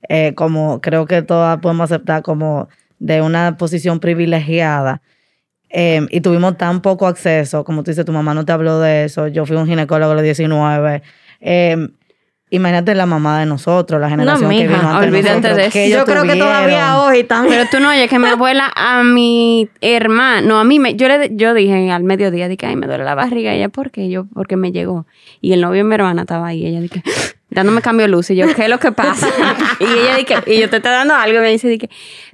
[0.10, 5.02] eh, como creo que todas podemos aceptar como de una posición privilegiada,
[5.74, 9.06] eh, y tuvimos tan poco acceso, como tú dices, tu mamá no te habló de
[9.06, 11.02] eso, yo fui un ginecólogo a los 19,
[11.40, 11.88] eh,
[12.52, 15.72] imagínate la mamá de nosotros, la generación que mija, vino antes olvídate nosotros, de eso.
[15.72, 17.56] que Yo creo que todavía hoy también.
[17.56, 21.08] Pero tú no oyes que mi abuela a mi hermana, no, a mí, me, yo,
[21.08, 23.54] le, yo dije al mediodía, dije, ay, me duele la barriga.
[23.54, 24.10] Y ella, ¿por qué?
[24.10, 25.06] Yo, porque me llegó.
[25.40, 26.66] Y el novio de mi hermana estaba ahí.
[26.66, 27.02] Ella dije,
[27.50, 28.30] dándome cambio de luz.
[28.30, 29.30] Y yo, ¿qué es lo que pasa?
[29.80, 31.40] y ella dije, y yo te estoy dando algo.
[31.40, 31.90] Y me dice, dije,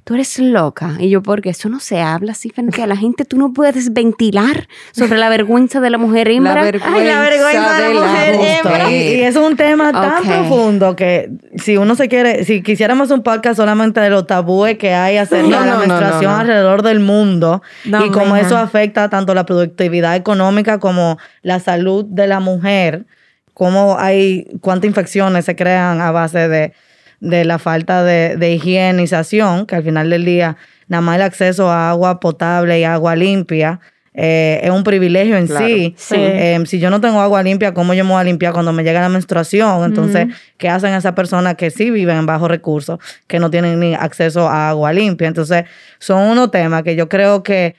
[0.07, 0.95] tú eres loca.
[0.99, 3.25] Y yo, porque eso no se habla así frente a la gente.
[3.25, 6.55] Tú no puedes ventilar sobre la vergüenza de la mujer hembra.
[6.55, 8.89] La vergüenza, Ay, la vergüenza de la mujer hembra.
[8.89, 13.57] Y, es un tema tan profundo que si uno se quiere, si quisiéramos un podcast
[13.57, 16.37] solamente de los tabúes que hay acerca No, de la no, menstruación no, no.
[16.37, 22.05] alrededor del mundo No, y cómo eso afecta tanto la productividad económica como la salud
[22.05, 23.07] de la mujer,
[23.53, 26.71] cómo hay, cuántas infecciones se crean a base de,
[27.19, 30.57] de la falta de, de higienización, que al final del día
[30.87, 33.79] nada más el acceso a agua potable y agua limpia
[34.19, 35.67] eh, es un privilegio en Claro.
[35.67, 35.93] sí.
[35.95, 36.15] Sí.
[36.17, 38.83] Eh, si yo no tengo agua limpia, ¿cómo yo me voy a limpiar cuando me
[38.83, 39.83] llega la menstruación?
[39.83, 42.97] Entonces, ¿qué hacen esas personas que sí viven en bajos recursos,
[43.27, 45.27] que no tienen ni acceso a agua limpia?
[45.27, 45.65] Entonces,
[45.99, 47.75] son unos temas que yo creo que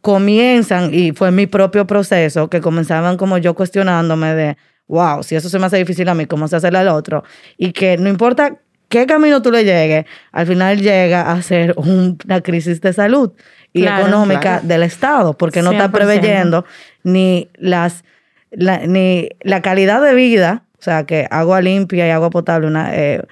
[0.00, 4.56] comienzan, y fue mi propio proceso, que comenzaban como yo cuestionándome de,
[4.88, 7.24] wow, si eso se me hace difícil a mí, ¿cómo se hace al otro?
[7.56, 8.56] Y que no importa
[8.88, 13.32] qué camino tú le llegues, al final llega a ser un- una crisis de salud
[13.72, 14.66] y Claro, económica claro.
[14.68, 15.92] del Estado, porque no está 100%.
[15.92, 16.64] preveyendo
[17.02, 18.04] ni las
[18.52, 22.94] la, ni la calidad de vida, o sea, que agua limpia y agua potable, una,
[22.96, 23.22] eh,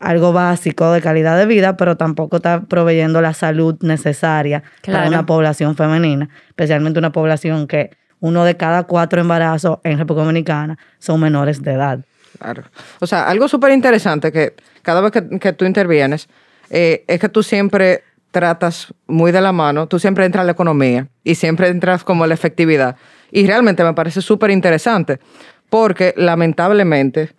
[0.00, 5.26] algo básico de calidad de vida, pero tampoco está proveyendo la salud necesaria para una
[5.26, 7.90] población femenina, especialmente una población que
[8.22, 12.04] uno de cada cuatro embarazos en República Dominicana son menores de edad.
[12.38, 12.62] Claro.
[13.00, 16.28] O sea, algo súper interesante que cada vez que, que tú intervienes
[16.70, 20.52] eh, es que tú siempre tratas muy de la mano, tú siempre entras a la
[20.52, 22.96] economía y siempre entras como a la efectividad.
[23.32, 25.18] Y realmente me parece súper interesante
[25.68, 27.34] porque lamentablemente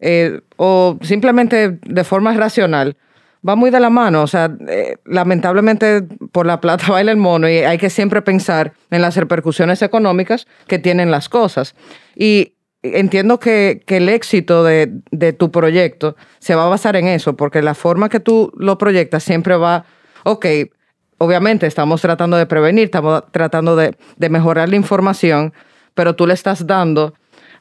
[0.00, 2.96] eh, o simplemente de forma racional
[3.46, 4.22] va muy de la mano.
[4.22, 8.72] O sea, eh, lamentablemente por la plata baila el mono y hay que siempre pensar
[8.90, 11.74] en las repercusiones económicas que tienen las cosas.
[12.16, 17.06] Y entiendo que, que el éxito de, de tu proyecto se va a basar en
[17.06, 19.86] eso, porque la forma que tú lo proyectas siempre va,
[20.24, 20.46] ok,
[21.18, 25.54] obviamente estamos tratando de prevenir, estamos tratando de, de mejorar la información,
[25.94, 27.14] pero tú le estás dando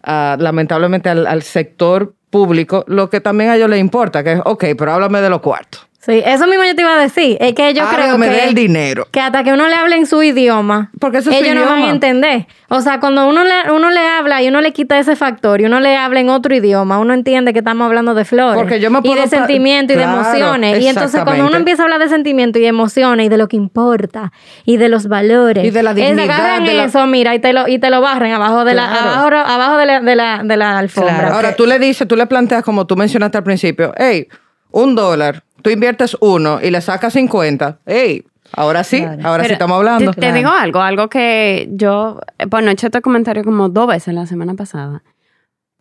[0.03, 4.41] ah, lamentablemente al, al sector público lo que también a ellos les importa, que es,
[4.43, 5.87] ok, pero háblame de los cuartos.
[6.05, 7.37] Sí, eso mismo yo te iba a decir.
[7.39, 9.07] Es que yo creo Háblame que, del dinero.
[9.09, 11.61] que hasta que uno le hable en su idioma, Porque eso es su ellos no
[11.61, 11.91] van a idioma.
[11.93, 12.47] entender.
[12.67, 15.65] O sea, cuando uno le, uno le habla y uno le quita ese factor y
[15.65, 18.61] uno le habla en otro idioma, uno entiende que estamos hablando de flores.
[18.61, 20.79] Porque yo me y puedo de pa- sentimiento y de emociones.
[20.83, 23.47] Y entonces cuando uno empieza a hablar de sentimiento y de emociones y de lo
[23.47, 24.33] que importa
[24.65, 25.63] y de los valores.
[25.63, 27.89] Y de la es dignidad agarran de la- eso, mira, y te lo, y te
[27.89, 31.15] lo barren abajo de la, abajo, abajo de la, de la, de la alfombra.
[31.17, 31.35] Claro.
[31.35, 34.27] Ahora tú le dices, tú le planteas como tú mencionaste al principio, hey,
[34.73, 39.21] un dólar, tú inviertes uno y le sacas 50, hey, ahora sí, Claro.
[39.27, 40.11] ahora sí estamos hablando.
[40.11, 42.19] Te, te digo algo, algo que yo,
[42.49, 45.03] bueno, he hecho este comentario como dos veces la semana pasada.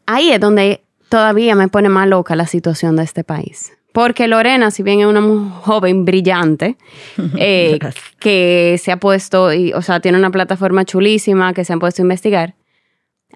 [0.07, 3.72] Ahí es donde todavía me pone más loca la situación de este país.
[3.93, 5.20] Porque Lorena, si bien es una
[5.61, 6.76] joven brillante,
[7.36, 7.78] eh,
[8.18, 12.01] que se ha puesto, y, o sea, tiene una plataforma chulísima que se han puesto
[12.03, 12.55] a investigar,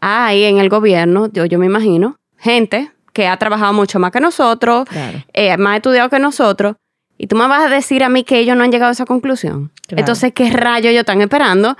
[0.00, 4.20] hay en el gobierno, yo, yo me imagino, gente que ha trabajado mucho más que
[4.20, 5.24] nosotros, Claro.
[5.32, 6.76] eh, más estudiado que nosotros,
[7.16, 9.06] y tú me vas a decir a mí que ellos no han llegado a esa
[9.06, 9.72] conclusión.
[9.88, 10.00] Claro.
[10.00, 11.78] Entonces, ¿qué rayos ellos están esperando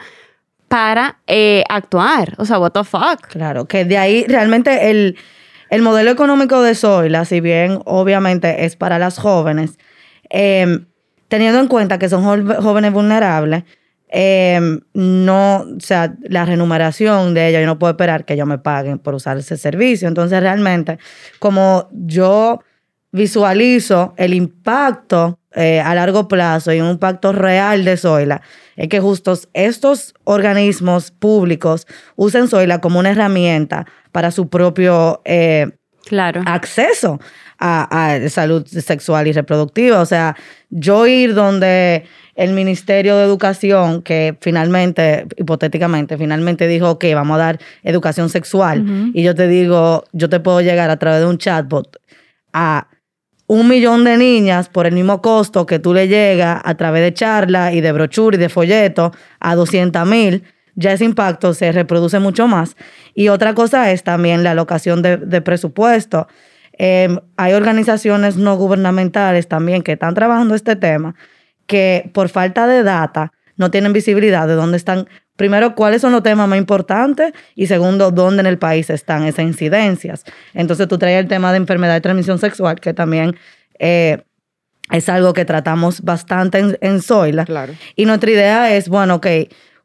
[0.69, 2.33] para eh, actuar?
[2.39, 3.27] O sea, what the fuck?
[3.29, 5.19] Claro, que de ahí realmente el,
[5.69, 9.79] el modelo económico de Zoila, si bien obviamente es para las jóvenes,
[10.31, 10.79] eh,
[11.29, 12.25] teniendo en cuenta que son
[12.63, 13.65] jóvenes vulnerables,
[14.09, 14.61] eh,
[14.95, 18.99] no, o sea, la remuneración de ellos, yo no puedo esperar que ellos me paguen
[18.99, 20.09] por usar ese servicio.
[20.09, 20.99] Entonces, realmente,
[21.39, 22.61] como yo
[23.13, 28.43] visualizo el impacto eh, a largo plazo y un impacto real de Zoila,
[28.77, 35.71] es que justo estos organismos públicos usen Zoila como una herramienta para su propio eh,
[36.05, 36.43] Claro.
[36.47, 37.19] acceso
[37.59, 40.01] a, a salud sexual y reproductiva.
[40.01, 40.37] O sea,
[40.71, 42.05] yo ir donde
[42.37, 49.11] el Ministerio de Educación, que finalmente, hipotéticamente, finalmente dijo que vamos a dar educación sexual,
[49.15, 51.99] y yo te digo, yo te puedo llegar a través de un chatbot
[52.53, 52.89] a
[53.47, 57.15] un millón de niñas por el mismo costo que tú le llegas a través de
[57.15, 60.43] charlas y de brochure y de folletos a 200 mil,
[60.75, 62.77] ya ese impacto se reproduce mucho más.
[63.15, 66.27] Y otra cosa es también la alocación de, de presupuesto.
[66.79, 71.15] Eh, hay organizaciones no gubernamentales también que están trabajando este tema
[71.67, 76.23] que por falta de data no tienen visibilidad de dónde están, primero, cuáles son los
[76.23, 80.25] temas más importantes y segundo, dónde en el país están esas incidencias.
[80.55, 83.37] Entonces tú traes el tema de enfermedad de transmisión sexual, que también
[83.79, 84.23] eh,
[84.91, 87.45] es algo que tratamos bastante en, en Zoila.
[87.45, 87.73] Claro.
[87.97, 89.27] Y nuestra idea es, bueno, ok,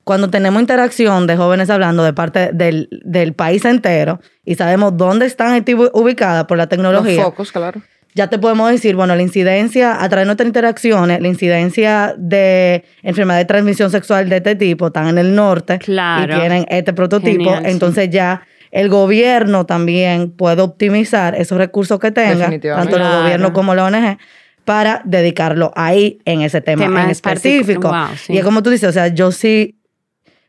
[0.03, 5.25] cuando tenemos interacción de jóvenes hablando de parte del, del país entero y sabemos dónde
[5.25, 5.63] están
[5.93, 7.81] ubicadas por la Los tecnología, focos, claro.
[8.13, 12.83] Ya te podemos decir, bueno, la incidencia, a través de nuestras interacciones, la incidencia de
[13.03, 16.35] enfermedad de transmisión sexual de este tipo están en el norte Claro.
[16.35, 17.43] y tienen este prototipo.
[17.45, 17.71] Genial, sí.
[17.71, 18.41] Entonces ya
[18.71, 23.17] el gobierno también puede optimizar esos recursos que tenga, tanto Claro.
[23.17, 24.17] el gobierno como la ONG,
[24.65, 27.57] para dedicarlo ahí en ese tema, Tema en específico.
[27.59, 27.87] específico.
[27.89, 28.33] Wow, sí.
[28.33, 29.77] Y es como tú dices, o sea, yo sí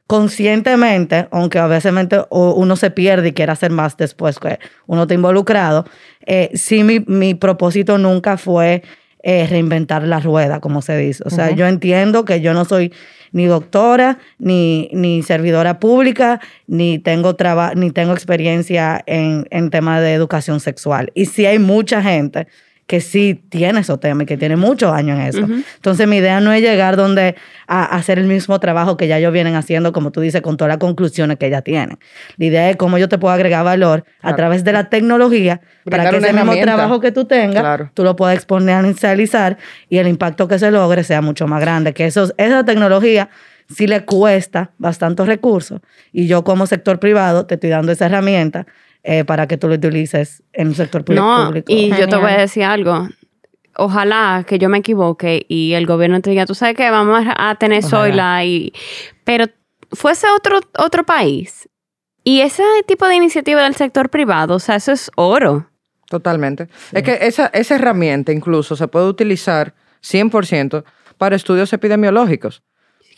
[0.07, 1.93] conscientemente, aunque a veces
[2.31, 5.87] uno se pierde y quiere hacer más después que uno está involucrado,
[6.27, 8.83] eh, sí mi, mi propósito nunca fue
[9.23, 11.23] eh, reinventar la rueda, como se dice.
[11.27, 12.93] O sea, yo entiendo que yo no soy
[13.31, 20.01] ni doctora, ni, ni servidora pública, ni tengo, traba- ni tengo experiencia en, en temas
[20.03, 21.11] de educación sexual.
[21.15, 22.47] Y sí hay mucha gente
[22.93, 25.49] que sí tiene esos temas y que tiene muchos años en eso.
[25.77, 27.37] Entonces, mi idea no es llegar donde
[27.67, 30.59] a, a hacer el mismo trabajo que ya ellos vienen haciendo, como tú dices, con
[30.59, 31.99] todas las conclusiones que ya tienen.
[32.37, 36.11] La idea es cómo yo te puedo agregar valor a través de la tecnología para
[36.11, 37.91] que ese mismo trabajo que tú tengas, Claro.
[37.95, 39.57] tú lo puedas exponencializar
[39.89, 41.95] y el impacto que se logre sea mucho más grande.
[41.95, 43.31] Que eso, esa tecnología
[43.75, 45.81] sí le cuesta bastantes recursos
[46.13, 48.67] y yo como sector privado te estoy dando esa herramienta
[49.05, 51.67] eh, para que tú lo utilices en el sector pu- No, público.
[51.73, 52.41] y yo te voy a Genial.
[52.41, 53.09] decir algo.
[53.75, 57.55] Ojalá que yo me equivoque y el gobierno te diga, tú sabes que vamos a
[57.55, 57.83] tener.
[57.83, 58.73] Zoila y...
[59.25, 59.47] Pero
[59.93, 61.69] fuese otro, otro país.
[62.23, 65.69] Y ese tipo de iniciativa del sector privado, o sea, eso es oro.
[66.09, 66.69] Totalmente.
[66.93, 69.75] Es que esa, esa herramienta incluso se puede utilizar
[70.05, 70.85] 100%
[71.17, 72.63] para estudios epidemiológicos.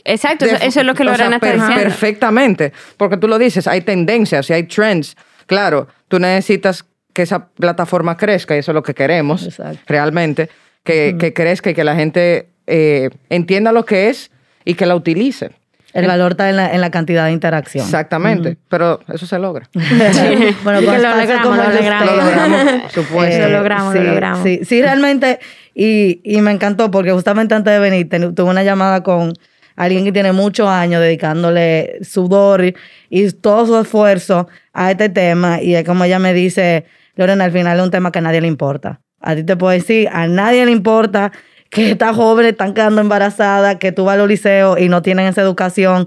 [0.04, 1.82] Exacto, eso, De- eso es lo que o sea, Lorena está per- diciendo.
[1.82, 2.72] Perfectamente.
[2.96, 5.16] Porque tú lo dices, hay tendencias y hay trends.
[5.46, 9.80] Claro, tú necesitas que esa plataforma crezca y eso es lo que queremos Exacto.
[9.86, 10.50] realmente.
[10.82, 14.30] Que, que crezca y que la gente eh, entienda lo que es
[14.66, 15.52] y que la utilice.
[15.94, 17.84] El valor está en la, en la cantidad de interacción.
[17.84, 18.56] Exactamente.
[18.68, 19.68] Pero eso se logra.
[19.74, 22.06] bueno, con lo logramos, lo logramos.
[22.06, 23.42] Lo logramos, supuesto.
[23.42, 24.42] Lo logramos, lo sí, logramos.
[24.42, 25.38] Sí, sí, realmente.
[25.72, 29.34] Y, y me encantó porque justamente antes de venir tuve una llamada con
[29.76, 32.74] alguien que tiene muchos años dedicándole sudor y,
[33.10, 35.60] y todo su esfuerzo a este tema.
[35.62, 36.84] Y es como ella me dice,
[37.16, 39.00] Lorena, al final es un tema que a nadie le importa.
[39.20, 41.32] A ti te puedo decir, a nadie le importa
[41.70, 45.42] que estas jóvenes están quedando embarazadas, que tú vas al liceo y no tienen esa
[45.42, 46.06] educación.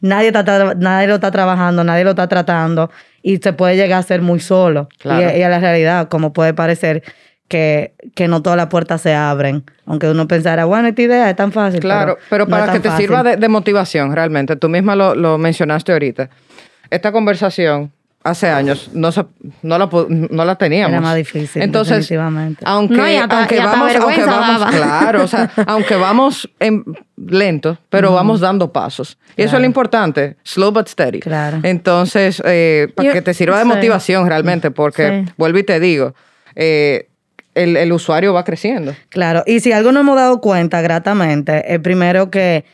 [0.00, 2.90] Nadie, está nadie lo está trabajando, nadie lo está tratando
[3.22, 4.88] y se puede llegar a ser muy solo.
[4.98, 5.34] Claro.
[5.34, 7.02] Y, y a la realidad, como puede parecer
[7.48, 9.64] que, que no todas las puertas se abren.
[9.86, 11.80] Aunque uno pensara, bueno, esta idea es tan fácil.
[11.80, 13.06] Claro, pero, para que te fácil.
[13.06, 16.28] sirva de, de motivación realmente, tú misma lo, lo mencionaste ahorita.
[16.90, 17.92] Esta conversación
[18.24, 19.24] hace años no, se-
[19.62, 20.90] no, la, no la teníamos.
[20.90, 22.64] Era más difícil, Entonces, definitivamente.
[22.66, 24.70] aunque, No, hasta- aunque vamos, aunque vamos, daba.
[24.72, 26.82] claro, o sea, aunque vamos en
[27.16, 29.16] lento, pero vamos dando pasos.
[29.36, 31.20] Y eso es lo importante, slow but steady.
[31.20, 31.60] Claro.
[31.62, 33.68] Entonces, eh, para Yo- que te sirva de sí.
[33.68, 35.32] motivación realmente, porque Sí.
[35.36, 36.14] vuelvo y te digo,
[36.56, 37.08] eh,
[37.56, 38.94] el, el usuario va creciendo.
[39.08, 42.64] Claro, y si algo no hemos dado cuenta gratamente, es primero que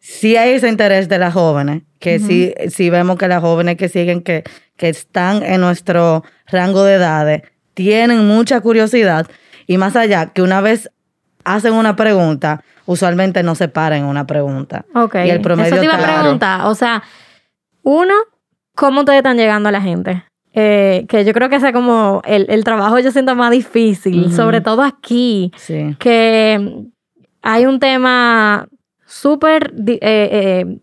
[0.00, 3.88] sí hay ese interés de las jóvenes, que sí, sí vemos que las jóvenes que
[3.88, 4.42] siguen, que,
[4.76, 7.42] que están en nuestro rango de edades,
[7.74, 9.26] tienen mucha curiosidad
[9.66, 10.90] y más allá, que una vez
[11.44, 14.84] hacen una pregunta, usualmente no se paran en una pregunta.
[14.94, 15.16] Ok.
[15.24, 16.66] Y el promedio Eso te iba a preguntar.
[16.66, 17.02] O sea,
[17.82, 18.14] uno,
[18.74, 20.24] ¿cómo ustedes están llegando a la gente?
[20.56, 24.60] Eh, que yo creo que es como el, el trabajo yo siento más difícil, sobre
[24.60, 25.96] todo aquí, Sí.
[25.98, 26.84] que
[27.42, 28.68] hay un tema
[29.04, 29.74] súper...
[29.86, 30.78] eh, eh,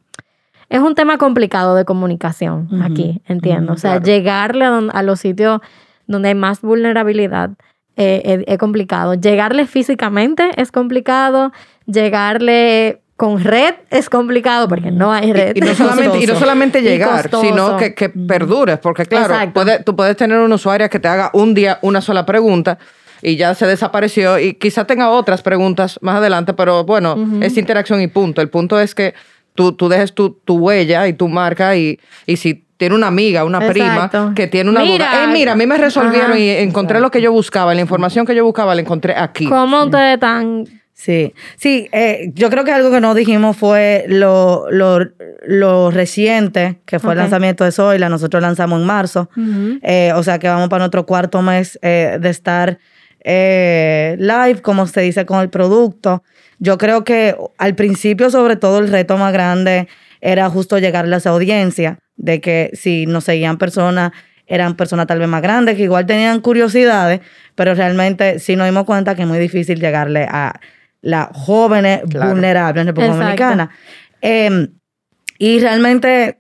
[0.69, 3.73] es un tema complicado de comunicación aquí, entiendo.
[3.73, 4.05] o sea, claro.
[4.05, 5.59] llegarle a, don- a los sitios
[6.07, 7.51] donde hay más vulnerabilidad
[7.97, 9.13] eh, es complicado.
[9.15, 11.51] Llegarle físicamente es complicado.
[11.85, 15.55] Llegarle con red es complicado porque no hay red.
[15.55, 16.39] Y, y no solamente, y no Costoso.
[16.39, 20.89] solamente Y llegar, sino que, que perdures, porque claro, puede- tú puedes tener un usuario
[20.89, 22.79] que te haga un día una sola pregunta
[23.21, 28.01] y ya se desapareció y quizá tenga otras preguntas más adelante, pero bueno, es interacción
[28.01, 28.41] y punto.
[28.41, 29.13] El punto es que
[29.53, 33.43] tú, tú dejes tu, tu huella y tu marca y, y si tiene una amiga,
[33.45, 34.09] una Exacto.
[34.09, 35.05] prima que tiene una Mira.
[35.11, 36.39] duda, "Eh, mira, a mí me resolvieron Ajá.
[36.39, 39.45] y encontré lo que yo buscaba, la información que yo buscaba la encontré aquí.
[39.45, 40.65] ¿Cómo ustedes están?
[41.03, 44.99] Sí, sí, eh, yo creo que algo que no dijimos fue lo, lo,
[45.47, 49.27] lo reciente, que fue el lanzamiento de Zoila, nosotros lanzamos en marzo,
[49.81, 52.77] Eh, o sea que vamos para nuestro cuarto mes eh, de estar
[53.23, 56.21] eh, live, como se dice, con el producto.
[56.59, 59.87] Yo creo que al principio, sobre todo, el reto más grande
[60.21, 64.11] era justo llegarle a esa audiencia, de que si nos seguían personas,
[64.45, 67.21] eran personas tal vez más grandes, que igual tenían curiosidades,
[67.55, 70.59] pero realmente sí nos dimos cuenta que es muy difícil llegarle a
[71.01, 72.31] las jóvenes Claro.
[72.31, 73.43] vulnerables en República Exacto.
[73.43, 73.69] Dominicana.
[74.21, 74.67] Eh,
[75.39, 76.37] y realmente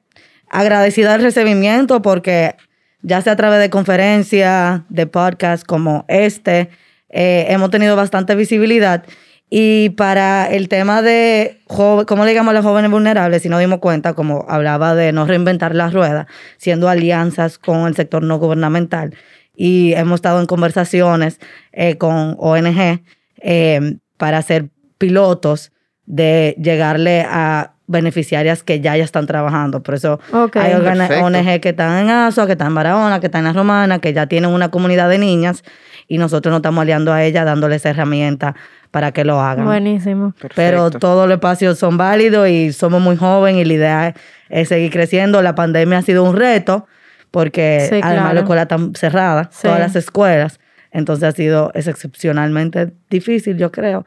[0.49, 2.55] agradecida del recibimiento porque
[3.01, 6.69] ya sea a través de conferencias, de podcasts como este,
[7.09, 9.03] eh, hemos tenido bastante visibilidad.
[9.49, 13.41] Y para el tema de, joven, ¿cómo le llamamos a los jóvenes vulnerables?
[13.41, 17.95] Si nos dimos cuenta, como hablaba de no reinventar la rueda, siendo alianzas con el
[17.95, 19.13] sector no gubernamental.
[19.53, 21.39] Y hemos estado en conversaciones
[21.73, 23.01] eh, con ONG
[23.41, 24.69] eh, para hacer
[24.99, 25.71] pilotos
[26.05, 29.81] de llegarle a beneficiarias que ya ya están trabajando.
[29.81, 31.25] Por eso hay Perfecto.
[31.25, 34.13] ONG que están en ASO, que están en Barahona, que están en La Romana, que
[34.13, 35.63] ya tienen una comunidad de niñas
[36.07, 38.53] y nosotros nos estamos aliando a ellas dándoles herramientas
[38.91, 39.65] para que lo hagan.
[39.65, 40.35] Buenísimo.
[40.55, 44.15] Pero todos los espacios son válidos y somos muy jóvenes y la idea es,
[44.49, 45.41] es seguir creciendo.
[45.41, 46.85] La pandemia ha sido un reto
[47.31, 48.33] porque Sí, además claro.
[48.35, 49.63] la escuela está cerrada, Sí.
[49.63, 50.59] todas las escuelas.
[50.91, 54.05] Entonces ha sido es excepcionalmente difícil, yo creo.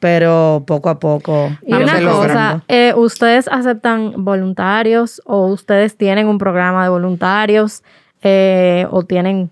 [0.00, 1.50] Pero poco a poco.
[1.66, 7.82] Y una cosa, eh, ¿ustedes aceptan voluntarios o ustedes tienen un programa de voluntarios
[8.22, 9.50] eh, o tienen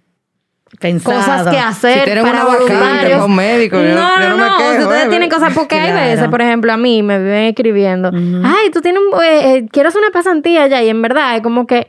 [0.81, 1.17] Pensado.
[1.19, 3.25] cosas que hacer Si tienen para voluntarios?
[3.27, 4.57] un médico, yo- no, yo no, no me no.
[4.59, 5.09] quejo, ustedes eh.
[5.11, 9.01] tienen cosas, porque hay veces, por ejemplo, a mí me viven escribiendo, ay, tú tienes,
[9.01, 11.87] un- eh, eh, quiero hacer una pasantía ya, y en verdad es como que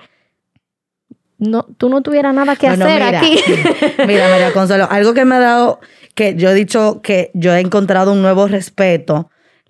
[1.44, 3.39] no, tú no tuvieras nada que Bueno, hacer mira, aquí.
[4.08, 5.80] mira, mira, Consuelo, algo que me ha dado,
[6.16, 9.30] que yo he dicho que yo he encontrado un nuevo respeto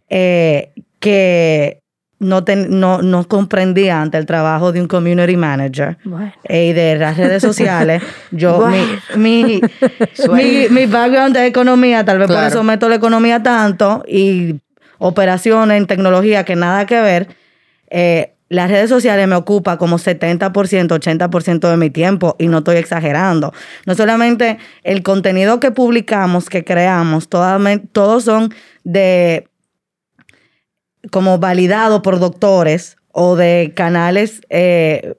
[0.09, 1.79] eh, que
[2.19, 6.31] no, ten- no, no comprendía ante el trabajo de un community manager Bueno.
[6.45, 8.01] eh, y de las redes sociales.
[8.31, 8.77] Yo, Bueno.
[9.17, 9.61] mi, mi,
[10.31, 12.47] mi, mi background es economía, tal vez por Claro.
[12.47, 14.55] eso meto la economía tanto y
[14.99, 17.27] operaciones en tecnología que nada que ver.
[17.89, 22.77] Eh, las redes sociales me ocupa como 70%, 80% de mi tiempo y no estoy
[22.77, 23.51] exagerando.
[23.85, 29.47] No solamente el contenido que publicamos, que creamos, todos son de
[31.11, 35.15] como validados por doctores o de canales eh,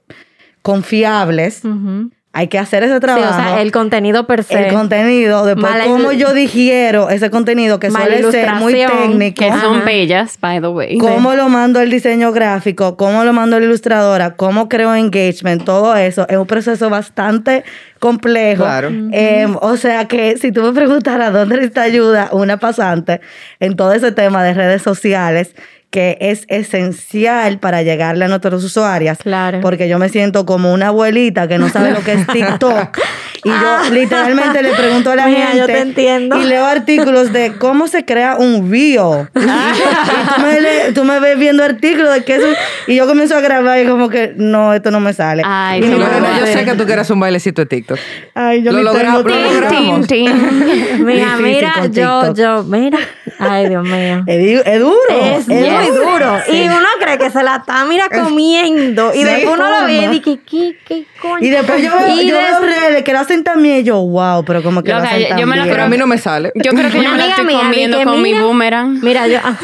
[0.62, 1.64] confiables.
[1.64, 2.10] Ujú.
[2.36, 3.32] Hay que hacer ese Sí, trabajo.
[3.32, 4.66] o sea, el contenido per se.
[4.66, 9.38] El contenido, después Mala cómo yo digiero ese contenido que suele ser muy técnico.
[9.40, 9.84] Que son Ajá.
[9.84, 10.98] bellas, by the way.
[10.98, 12.96] ¿Cómo lo mando el diseño gráfico?
[12.96, 14.34] ¿Cómo lo mando la ilustradora?
[14.34, 15.64] ¿Cómo creo engagement?
[15.64, 17.62] Todo eso es un proceso bastante
[18.00, 18.64] complejo.
[18.64, 18.90] Claro.
[19.12, 23.20] Eh, o sea que si tú me preguntaras dónde necesita ayuda una pasante
[23.60, 25.54] en todo ese tema de redes sociales,
[25.94, 29.16] que es esencial para llegarle a nuestros usuarios.
[29.18, 29.60] Claro.
[29.60, 32.98] Porque yo me siento como una abuelita que no sabe lo que es TikTok.
[33.44, 35.58] Y yo literalmente le pregunto a la Mira, gente.
[35.58, 36.40] yo te entiendo.
[36.40, 39.28] Y leo artículos de cómo se crea un reel.
[39.34, 39.38] y
[40.34, 42.46] tú me, le- tú me ves viendo artículos de que eso.
[42.86, 45.42] Y yo comienzo a grabar y como que no, esto no me sale.
[45.44, 47.98] Ay, Y no, Lorena, mamá yo sé que tú quieres un bailecito de TikTok.
[48.34, 50.06] Ay, yo Lo logra- lo logramos.
[50.06, 50.24] Tin.
[51.04, 52.98] Mira, mira, yo, yo, mira,
[53.38, 54.22] Ay, Dios mío.
[54.26, 54.96] Es, es duro.
[55.10, 56.38] Es muy duro.
[56.52, 59.12] Y uno cree que se la está, mira, comiendo.
[59.12, 61.38] Y Sí, después uno lo ve y dice, ¿qué, qué coño?
[61.40, 64.00] Y después yo veo, Y yo veo des- redes que lo hacen también y yo,
[64.00, 65.74] wow, pero como que lo hacen yo- tan yo me lo bien.
[65.74, 66.52] Pero a mí no me sale.
[66.54, 69.00] Yo creo que yo me la amiga estoy mía, comiendo con mi mira- boomerang.
[69.02, 69.56] Mira, yo, ah.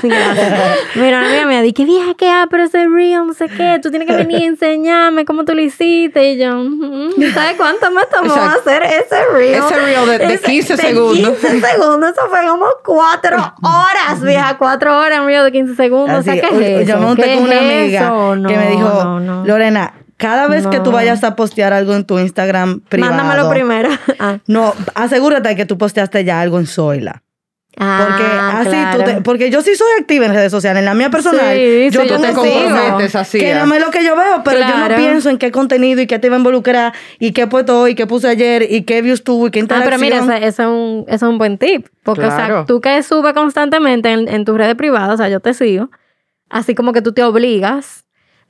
[0.94, 3.78] Mira, una amiga mía, di que vieja que ah, pero ese reel, no sé qué,
[3.82, 6.32] tú tienes que venir y enseñarme cómo tú lo hiciste.
[6.32, 8.60] Y yo, "Mm, ¿sabes cuánto me tomó Exacto.
[8.70, 9.54] hacer ese reel?
[9.62, 11.38] Ese reel de- de Ese- 15 de segundos.
[11.38, 16.20] 15 segundos, eso fue como cuatro horas, vieja, cuatro horas, un reel de 15 segundos.
[16.20, 16.88] o sea, Así, ¿qué es eso?
[16.92, 18.48] Yo me monté ¿Qué con una amiga eso?
[18.48, 19.44] que me dijo, no, no.
[19.44, 20.96] Lorena, cada vez que tú No.
[20.98, 23.88] vayas a postear algo en tu Instagram privado, Mándamelo primero.
[24.20, 24.38] Ah.
[24.46, 27.22] no, asegúrate de que tú posteaste ya algo en Zoila.
[27.76, 29.04] Porque Ah, así tú claro.
[29.04, 32.02] te- porque yo sí soy activa en redes sociales, en la mía personal, Sí, yo
[32.02, 33.64] sí, yo pongo te todo, comprometes así, que ah.
[33.64, 34.88] lo que yo veo, pero yo Claro.
[34.90, 37.80] no pienso en qué contenido y qué te iba a involucrar y qué he puesto
[37.80, 40.00] hoy, qué puse ayer y qué views tuvo y qué Ah, interacción.
[40.00, 41.86] pero mira, ese, es un, ese es un buen tip.
[42.02, 42.64] Porque, o sea, Claro.
[42.66, 45.90] tú que subes constantemente en, en tus redes privadas, o sea, yo te sigo,
[46.50, 48.04] así como que tú te obligas,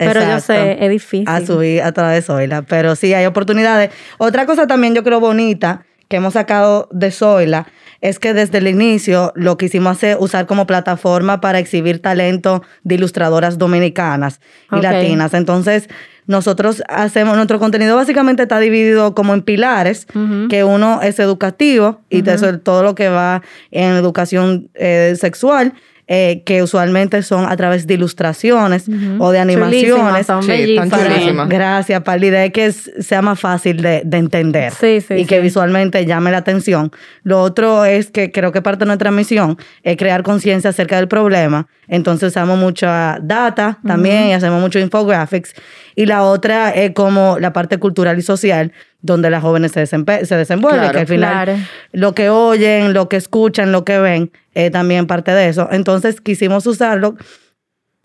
[0.06, 1.28] pero yo sé, es difícil.
[1.28, 2.62] a subir a través de Zoila.
[2.62, 3.90] Pero sí, hay oportunidades.
[4.18, 7.66] Otra cosa también yo creo bonita que hemos sacado de Zoila
[8.00, 12.94] es que desde el inicio lo quisimos hacer usar como plataforma para exhibir talento de
[12.94, 14.40] ilustradoras dominicanas
[14.72, 15.34] y latinas.
[15.34, 15.88] Entonces,
[16.26, 20.06] nosotros hacemos, nuestro contenido básicamente está dividido como en pilares,
[20.48, 25.14] que uno es educativo y de eso es todo lo que va en educación eh,
[25.18, 25.74] sexual.
[26.12, 28.86] Eh, que usualmente son a través de ilustraciones
[29.20, 30.26] o de animaciones.
[30.26, 31.48] son Sí, tan.
[31.48, 35.14] Gracias, para la idea es que es- sea más fácil de, de entender Sí, sí,
[35.14, 36.90] y que visualmente llame la atención.
[37.22, 41.06] Lo otro es que creo que parte de nuestra misión es crear conciencia acerca del
[41.06, 41.68] problema.
[41.86, 45.54] Entonces usamos mucha data también y hacemos mucho infographics.
[45.94, 48.72] Y la otra es como la parte cultural y social,
[49.02, 50.94] donde las jóvenes se, desempe- se desenvuelven, Claro.
[50.94, 51.58] que al final Claro.
[51.92, 55.68] lo que oyen, lo que escuchan, lo que ven, es también parte de eso.
[55.70, 57.16] Entonces quisimos usarlo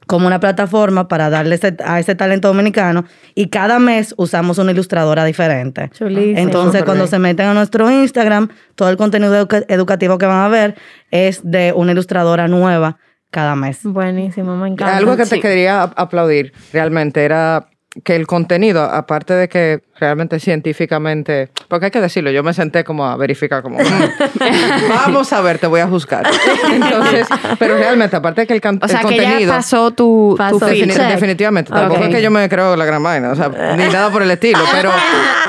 [0.08, 4.72] como una plataforma para darle ese- a ese talento dominicano y cada mes usamos una
[4.72, 5.90] ilustradora diferente.
[5.98, 6.38] Chulísimo.
[6.38, 7.10] Entonces, cuando bien.
[7.10, 10.76] se meten a nuestro Instagram, todo el contenido educa- educativo que van a ver
[11.10, 12.98] es de una ilustradora nueva
[13.32, 13.80] cada mes.
[13.84, 14.96] Buenísimo, me encanta.
[14.96, 15.42] Algo que te Sí.
[15.42, 17.68] quería ap- aplaudir realmente era
[18.04, 22.84] que el contenido, aparte de que realmente científicamente, porque hay que decirlo, yo me senté
[22.84, 23.80] como a verificar como, "Mm,
[24.90, 26.28] vamos a ver, te voy a juzgar.
[26.72, 27.28] Entonces,
[27.58, 29.50] pero realmente, aparte de que el, can- O sea, el que contenido...
[29.52, 30.60] ya pasó tu, Pasó.
[30.60, 30.94] tu Defini-.
[30.94, 31.08] Check.
[31.08, 32.08] definitivamente, tampoco Ok.
[32.10, 34.60] es que yo me creo la gran vaina, o sea, ni nada por el estilo,
[34.74, 34.92] pero...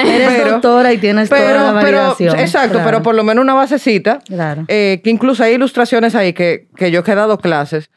[0.00, 2.84] Eres pero- doctora y tienes toda pero, la pero, exacto, Claro.
[2.84, 4.64] pero por lo menos una basecita, Claro.
[4.68, 7.90] eh, que incluso hay ilustraciones ahí que, que yo que he dado clases,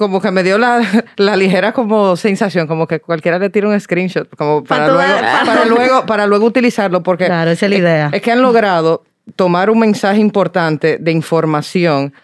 [0.00, 0.80] como que me dio la,
[1.16, 5.20] la ligera como sensación, como que cualquiera le tira un screenshot, como Pa' para, luego,
[5.44, 8.10] para, luego, para luego utilizarlo, porque Claro, esa es la idea.
[8.10, 9.04] es que han logrado
[9.36, 12.14] tomar un mensaje importante de información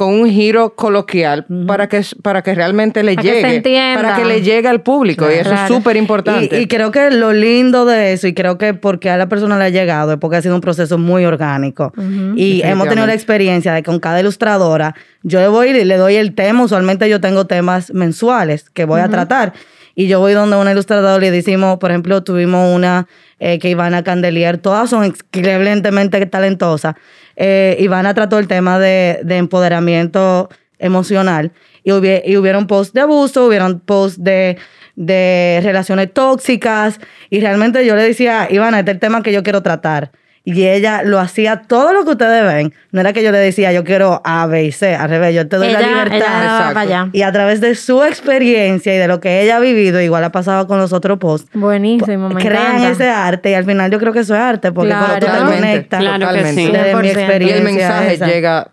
[0.00, 4.00] con un giro coloquial para que para que realmente le Para que se llegue entienda.
[4.00, 7.10] para que le llegue al público y eso es súper importante Y, y creo que
[7.10, 10.18] lo lindo de eso, y creo que porque a la persona le ha llegado, es
[10.18, 11.92] porque ha sido un proceso muy orgánico.
[12.34, 15.96] Y hemos tenido la experiencia de que con cada ilustradora, yo le voy y le
[15.98, 16.62] doy el tema.
[16.64, 19.52] Usualmente yo tengo temas mensuales que voy a tratar.
[20.00, 23.06] Y yo voy donde una ilustradora le decimos, por ejemplo, tuvimos una
[23.38, 26.94] eh, que Ivana Candelier, todas son increíblemente talentosas.
[27.36, 30.48] Eh, Ivana trató el tema de, de empoderamiento
[30.78, 31.52] emocional
[31.84, 34.56] y, hubie- y hubieron posts de abuso, hubieron posts de,
[34.96, 36.98] de relaciones tóxicas
[37.28, 40.12] y realmente yo le decía, Ivana, este es el tema que yo quiero tratar.
[40.42, 42.72] Y ella lo hacía todo lo que ustedes ven.
[42.92, 44.94] No era que yo le decía, yo quiero A, B y C.
[44.94, 46.16] Al revés, yo te doy ella, la libertad.
[46.16, 46.68] ella va Exacto.
[46.74, 47.08] para allá.
[47.12, 50.32] Y a través de su experiencia y de lo que ella ha vivido, igual ha
[50.32, 52.90] pasado con los otros posts, Buenísimo, me crean encanta.
[52.90, 55.26] ese arte y al final yo creo que eso es arte porque cuando tú te
[55.26, 55.44] Claro.
[55.52, 56.62] conectas Claro que totalmente.
[56.66, 56.72] sí.
[56.72, 57.04] desde mi 100%.
[57.04, 58.26] y experiencia el mensaje esa.
[58.26, 58.70] llega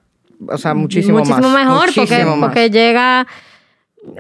[0.48, 2.48] o sea muchísimo, Muchísimo más mejor porque, muchísimo más.
[2.50, 3.28] porque llega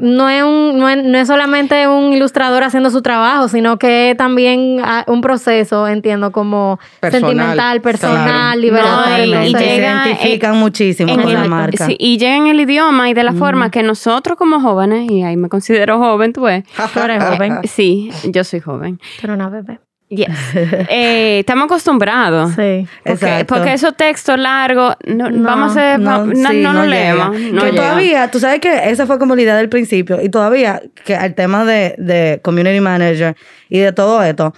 [0.01, 4.11] no es, un, no, es, no es solamente un ilustrador haciendo su trabajo, sino que
[4.11, 8.59] es también ah, un proceso, entiendo, como Personal, sentimental, personal.
[8.59, 11.85] No, y- y se identifican muchísimo en con la el- marca.
[11.85, 15.23] sí, y llega en el idioma y de la forma que nosotros como jóvenes, y
[15.23, 16.63] ahí me considero joven, tú ves.
[16.93, 18.99] Tú eres joven, Sí, yo soy joven.
[19.21, 19.79] pero una bebé.
[20.09, 20.29] Yes.
[20.89, 22.51] Eh, estamos acostumbrados.
[22.51, 22.87] Sí.
[23.03, 23.53] Porque, Exacto.
[23.55, 27.29] porque esos textos largos, no, No, vamos a hacer, no, no, sí, leemos.
[27.31, 27.83] no que llega.
[27.83, 31.35] todavía, tú sabes que esa fue como la idea del principio, y todavía, que al
[31.35, 33.35] tema de, de community manager
[33.69, 34.53] y de todo esto,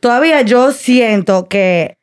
[0.00, 1.96] todavía yo siento que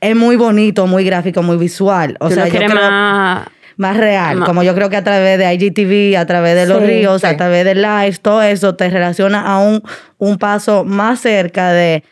[0.00, 2.16] es muy bonito, muy gráfico, muy visual.
[2.20, 3.48] O Tú sea, lo yo quieres creo más...
[3.78, 4.36] más real.
[4.36, 6.86] más- Como yo creo que a través de IGTV, a través de los Sí.
[6.86, 7.26] ríos, Sí.
[7.26, 9.82] a través de live, todo eso te relaciona a un,
[10.18, 12.04] un paso más cerca de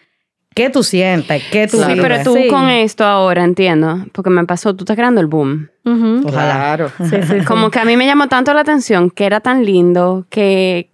[0.54, 1.42] ¿Qué tú sientes?
[1.52, 2.00] ¿Qué tú Sí, vives?
[2.00, 2.48] pero tú Sí.
[2.48, 5.68] con esto ahora entiendo, porque me pasó, tú estás creando el boom.
[5.84, 6.22] Ujú.
[6.26, 6.54] Ojalá.
[6.54, 6.90] Claro.
[6.98, 7.44] Sí, sí, sí.
[7.44, 10.88] Como que a mí me llamó tanto la atención que era tan lindo que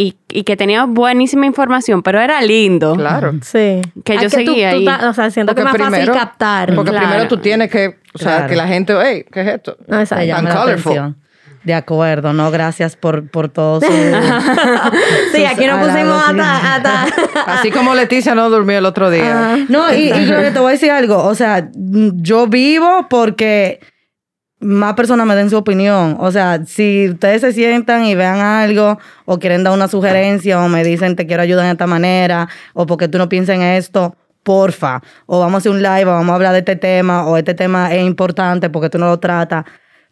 [0.00, 2.94] y, y que tenía buenísima información, pero era lindo.
[2.94, 3.32] Claro.
[3.42, 3.80] Sí.
[4.04, 4.84] Que yo tú- seguía tú ahí.
[4.84, 6.74] ta- o sea, siento que es más fácil captar.
[6.74, 7.06] Porque Claro.
[7.08, 8.48] primero tú tienes que, o sea, Claro.
[8.48, 9.76] que la gente, hey, ¿qué es esto?
[9.86, 11.16] No, llama la atención.
[11.64, 13.86] De acuerdo, no, gracias por, por todo su...
[15.34, 17.06] Sí, aquí nos pusimos hasta, hasta
[17.46, 19.58] Así como Leticia no durmió el otro día.
[19.68, 21.22] No, y, y Gloria, te voy a decir algo.
[21.24, 23.80] O sea, yo vivo porque
[24.60, 26.16] más personas me den su opinión.
[26.20, 30.68] O sea, si ustedes se sientan y vean algo o quieren dar una sugerencia o
[30.68, 34.16] me dicen te quiero ayudar de esta manera o porque tú no piensas en esto,
[34.42, 35.02] porfa.
[35.26, 37.54] O vamos a hacer un live o vamos a hablar de este tema o este
[37.54, 39.64] tema es importante porque tú no lo tratas.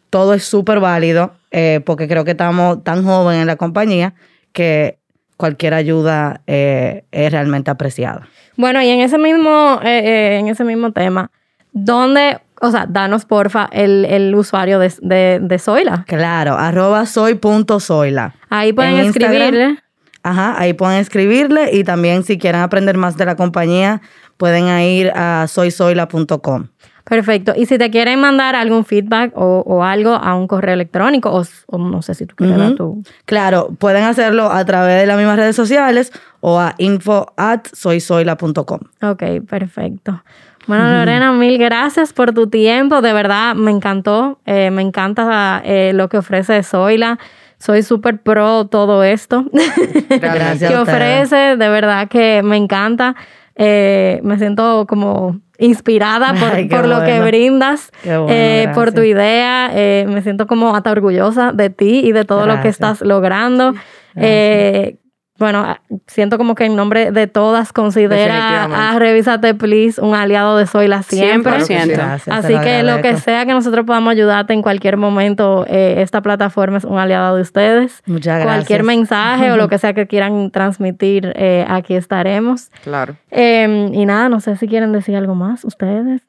[0.09, 4.13] Todo es súper válido eh, porque creo que estamos tan jóvenes en la compañía
[4.53, 4.99] que
[5.35, 8.27] cualquier ayuda eh, es realmente apreciada.
[8.55, 11.31] Bueno, y en ese mismo, eh, en ese mismo tema,
[11.73, 16.03] ¿dónde, o sea, danos porfa el, el usuario de, de, de Zoila?
[16.07, 18.33] Claro, arroba soy.zoila.
[18.49, 19.31] Ahí pueden En Instagram.
[19.33, 19.79] escribirle.
[20.23, 24.01] Ajá, ahí pueden escribirle y también si quieren aprender más de la compañía,
[24.37, 26.67] pueden ir a soyzoila.com.
[27.05, 27.53] Perfecto.
[27.55, 31.45] Y si te quieren mandar algún feedback o, o algo a un correo electrónico, o,
[31.67, 33.01] o no sé si tú quieres dar tu...
[33.23, 38.79] Claro, pueden hacerlo a través de las mismas redes sociales o a info at soyzoila.com.
[39.03, 40.21] Ok, perfecto.
[40.67, 43.01] Bueno, Lorena, mil gracias por tu tiempo.
[43.01, 44.39] De verdad, me encantó.
[44.45, 47.17] Eh, me encanta eh, lo que ofrece Zoila.
[47.59, 49.45] Soy súper pro todo esto
[50.09, 51.55] Gracias que ofrece.
[51.57, 53.15] De verdad que me encanta.
[53.55, 59.71] Eh, me siento como inspirada por, Ay, lo que brindas, bueno, eh, por tu idea.
[59.73, 63.73] Eh, me siento como hasta orgullosa de ti y de todo lo que estás logrando.
[64.15, 64.97] Eh,
[65.37, 70.57] bueno, ah, siento como que en nombre de todas considera a Revísate Please un aliado
[70.57, 71.51] de Zoila siempre.
[71.51, 71.89] Claro que sí.
[71.89, 71.93] 100%.
[71.93, 75.95] Gracias, se Así que lo que sea que nosotros podamos ayudarte en cualquier momento, eh,
[76.01, 78.01] esta plataforma es un aliado de ustedes.
[78.05, 78.97] Muchas Cualquier gracias.
[78.97, 82.69] mensaje o lo que sea que quieran transmitir, eh, aquí estaremos.
[82.83, 83.15] Claro.
[83.31, 86.21] Eh, y nada, no sé si quieren decir algo más ustedes.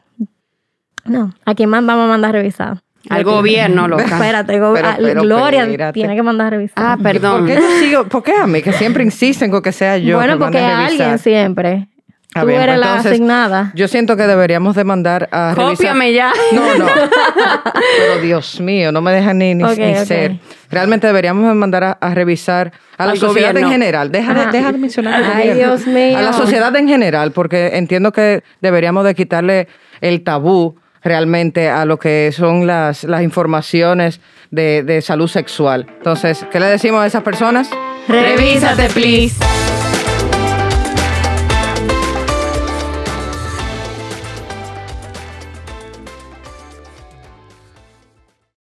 [1.05, 2.83] No, ¿a quién más vamos a mandar a revisar?
[3.09, 4.05] Al gobierno, loca.
[4.05, 5.93] Espérate, go- Pero- ah, pero Gloria espérate.
[5.95, 6.75] tiene que mandar a revisar.
[6.77, 7.47] Ah, ¿Por perdón.
[7.47, 8.61] qué, yo sigo, ¿Por qué a mí?
[8.61, 10.17] Que siempre insisten con que sea yo.
[10.17, 11.19] bueno, que porque a alguien revisar?
[11.19, 11.89] siempre.
[12.35, 13.73] Ah, Tú bien, eres pues la entonces, asignada.
[13.75, 15.77] Yo siento que deberíamos de mandar a revisar.
[15.77, 16.31] Cópiame ya.
[16.53, 16.87] No, no.
[17.99, 19.65] Pero Dios mío, no me dejan ni, ni,
[20.05, 20.37] ser.
[20.71, 23.69] Realmente deberíamos de mandar a, a revisar a la Al sociedad gobierno.
[23.69, 24.13] en general.
[24.13, 25.55] Deja de, deja de mencionar Ay.
[25.55, 26.19] Dios mío.
[26.19, 29.69] A la sociedad en general, porque entiendo que deberíamos de quitarle
[30.03, 34.21] el tabú realmente a lo que son las, las informaciones
[34.51, 35.87] de, de salud sexual.
[35.99, 37.71] Entonces, ¿qué le decimos a esas personas?
[38.09, 39.37] Revísate, please.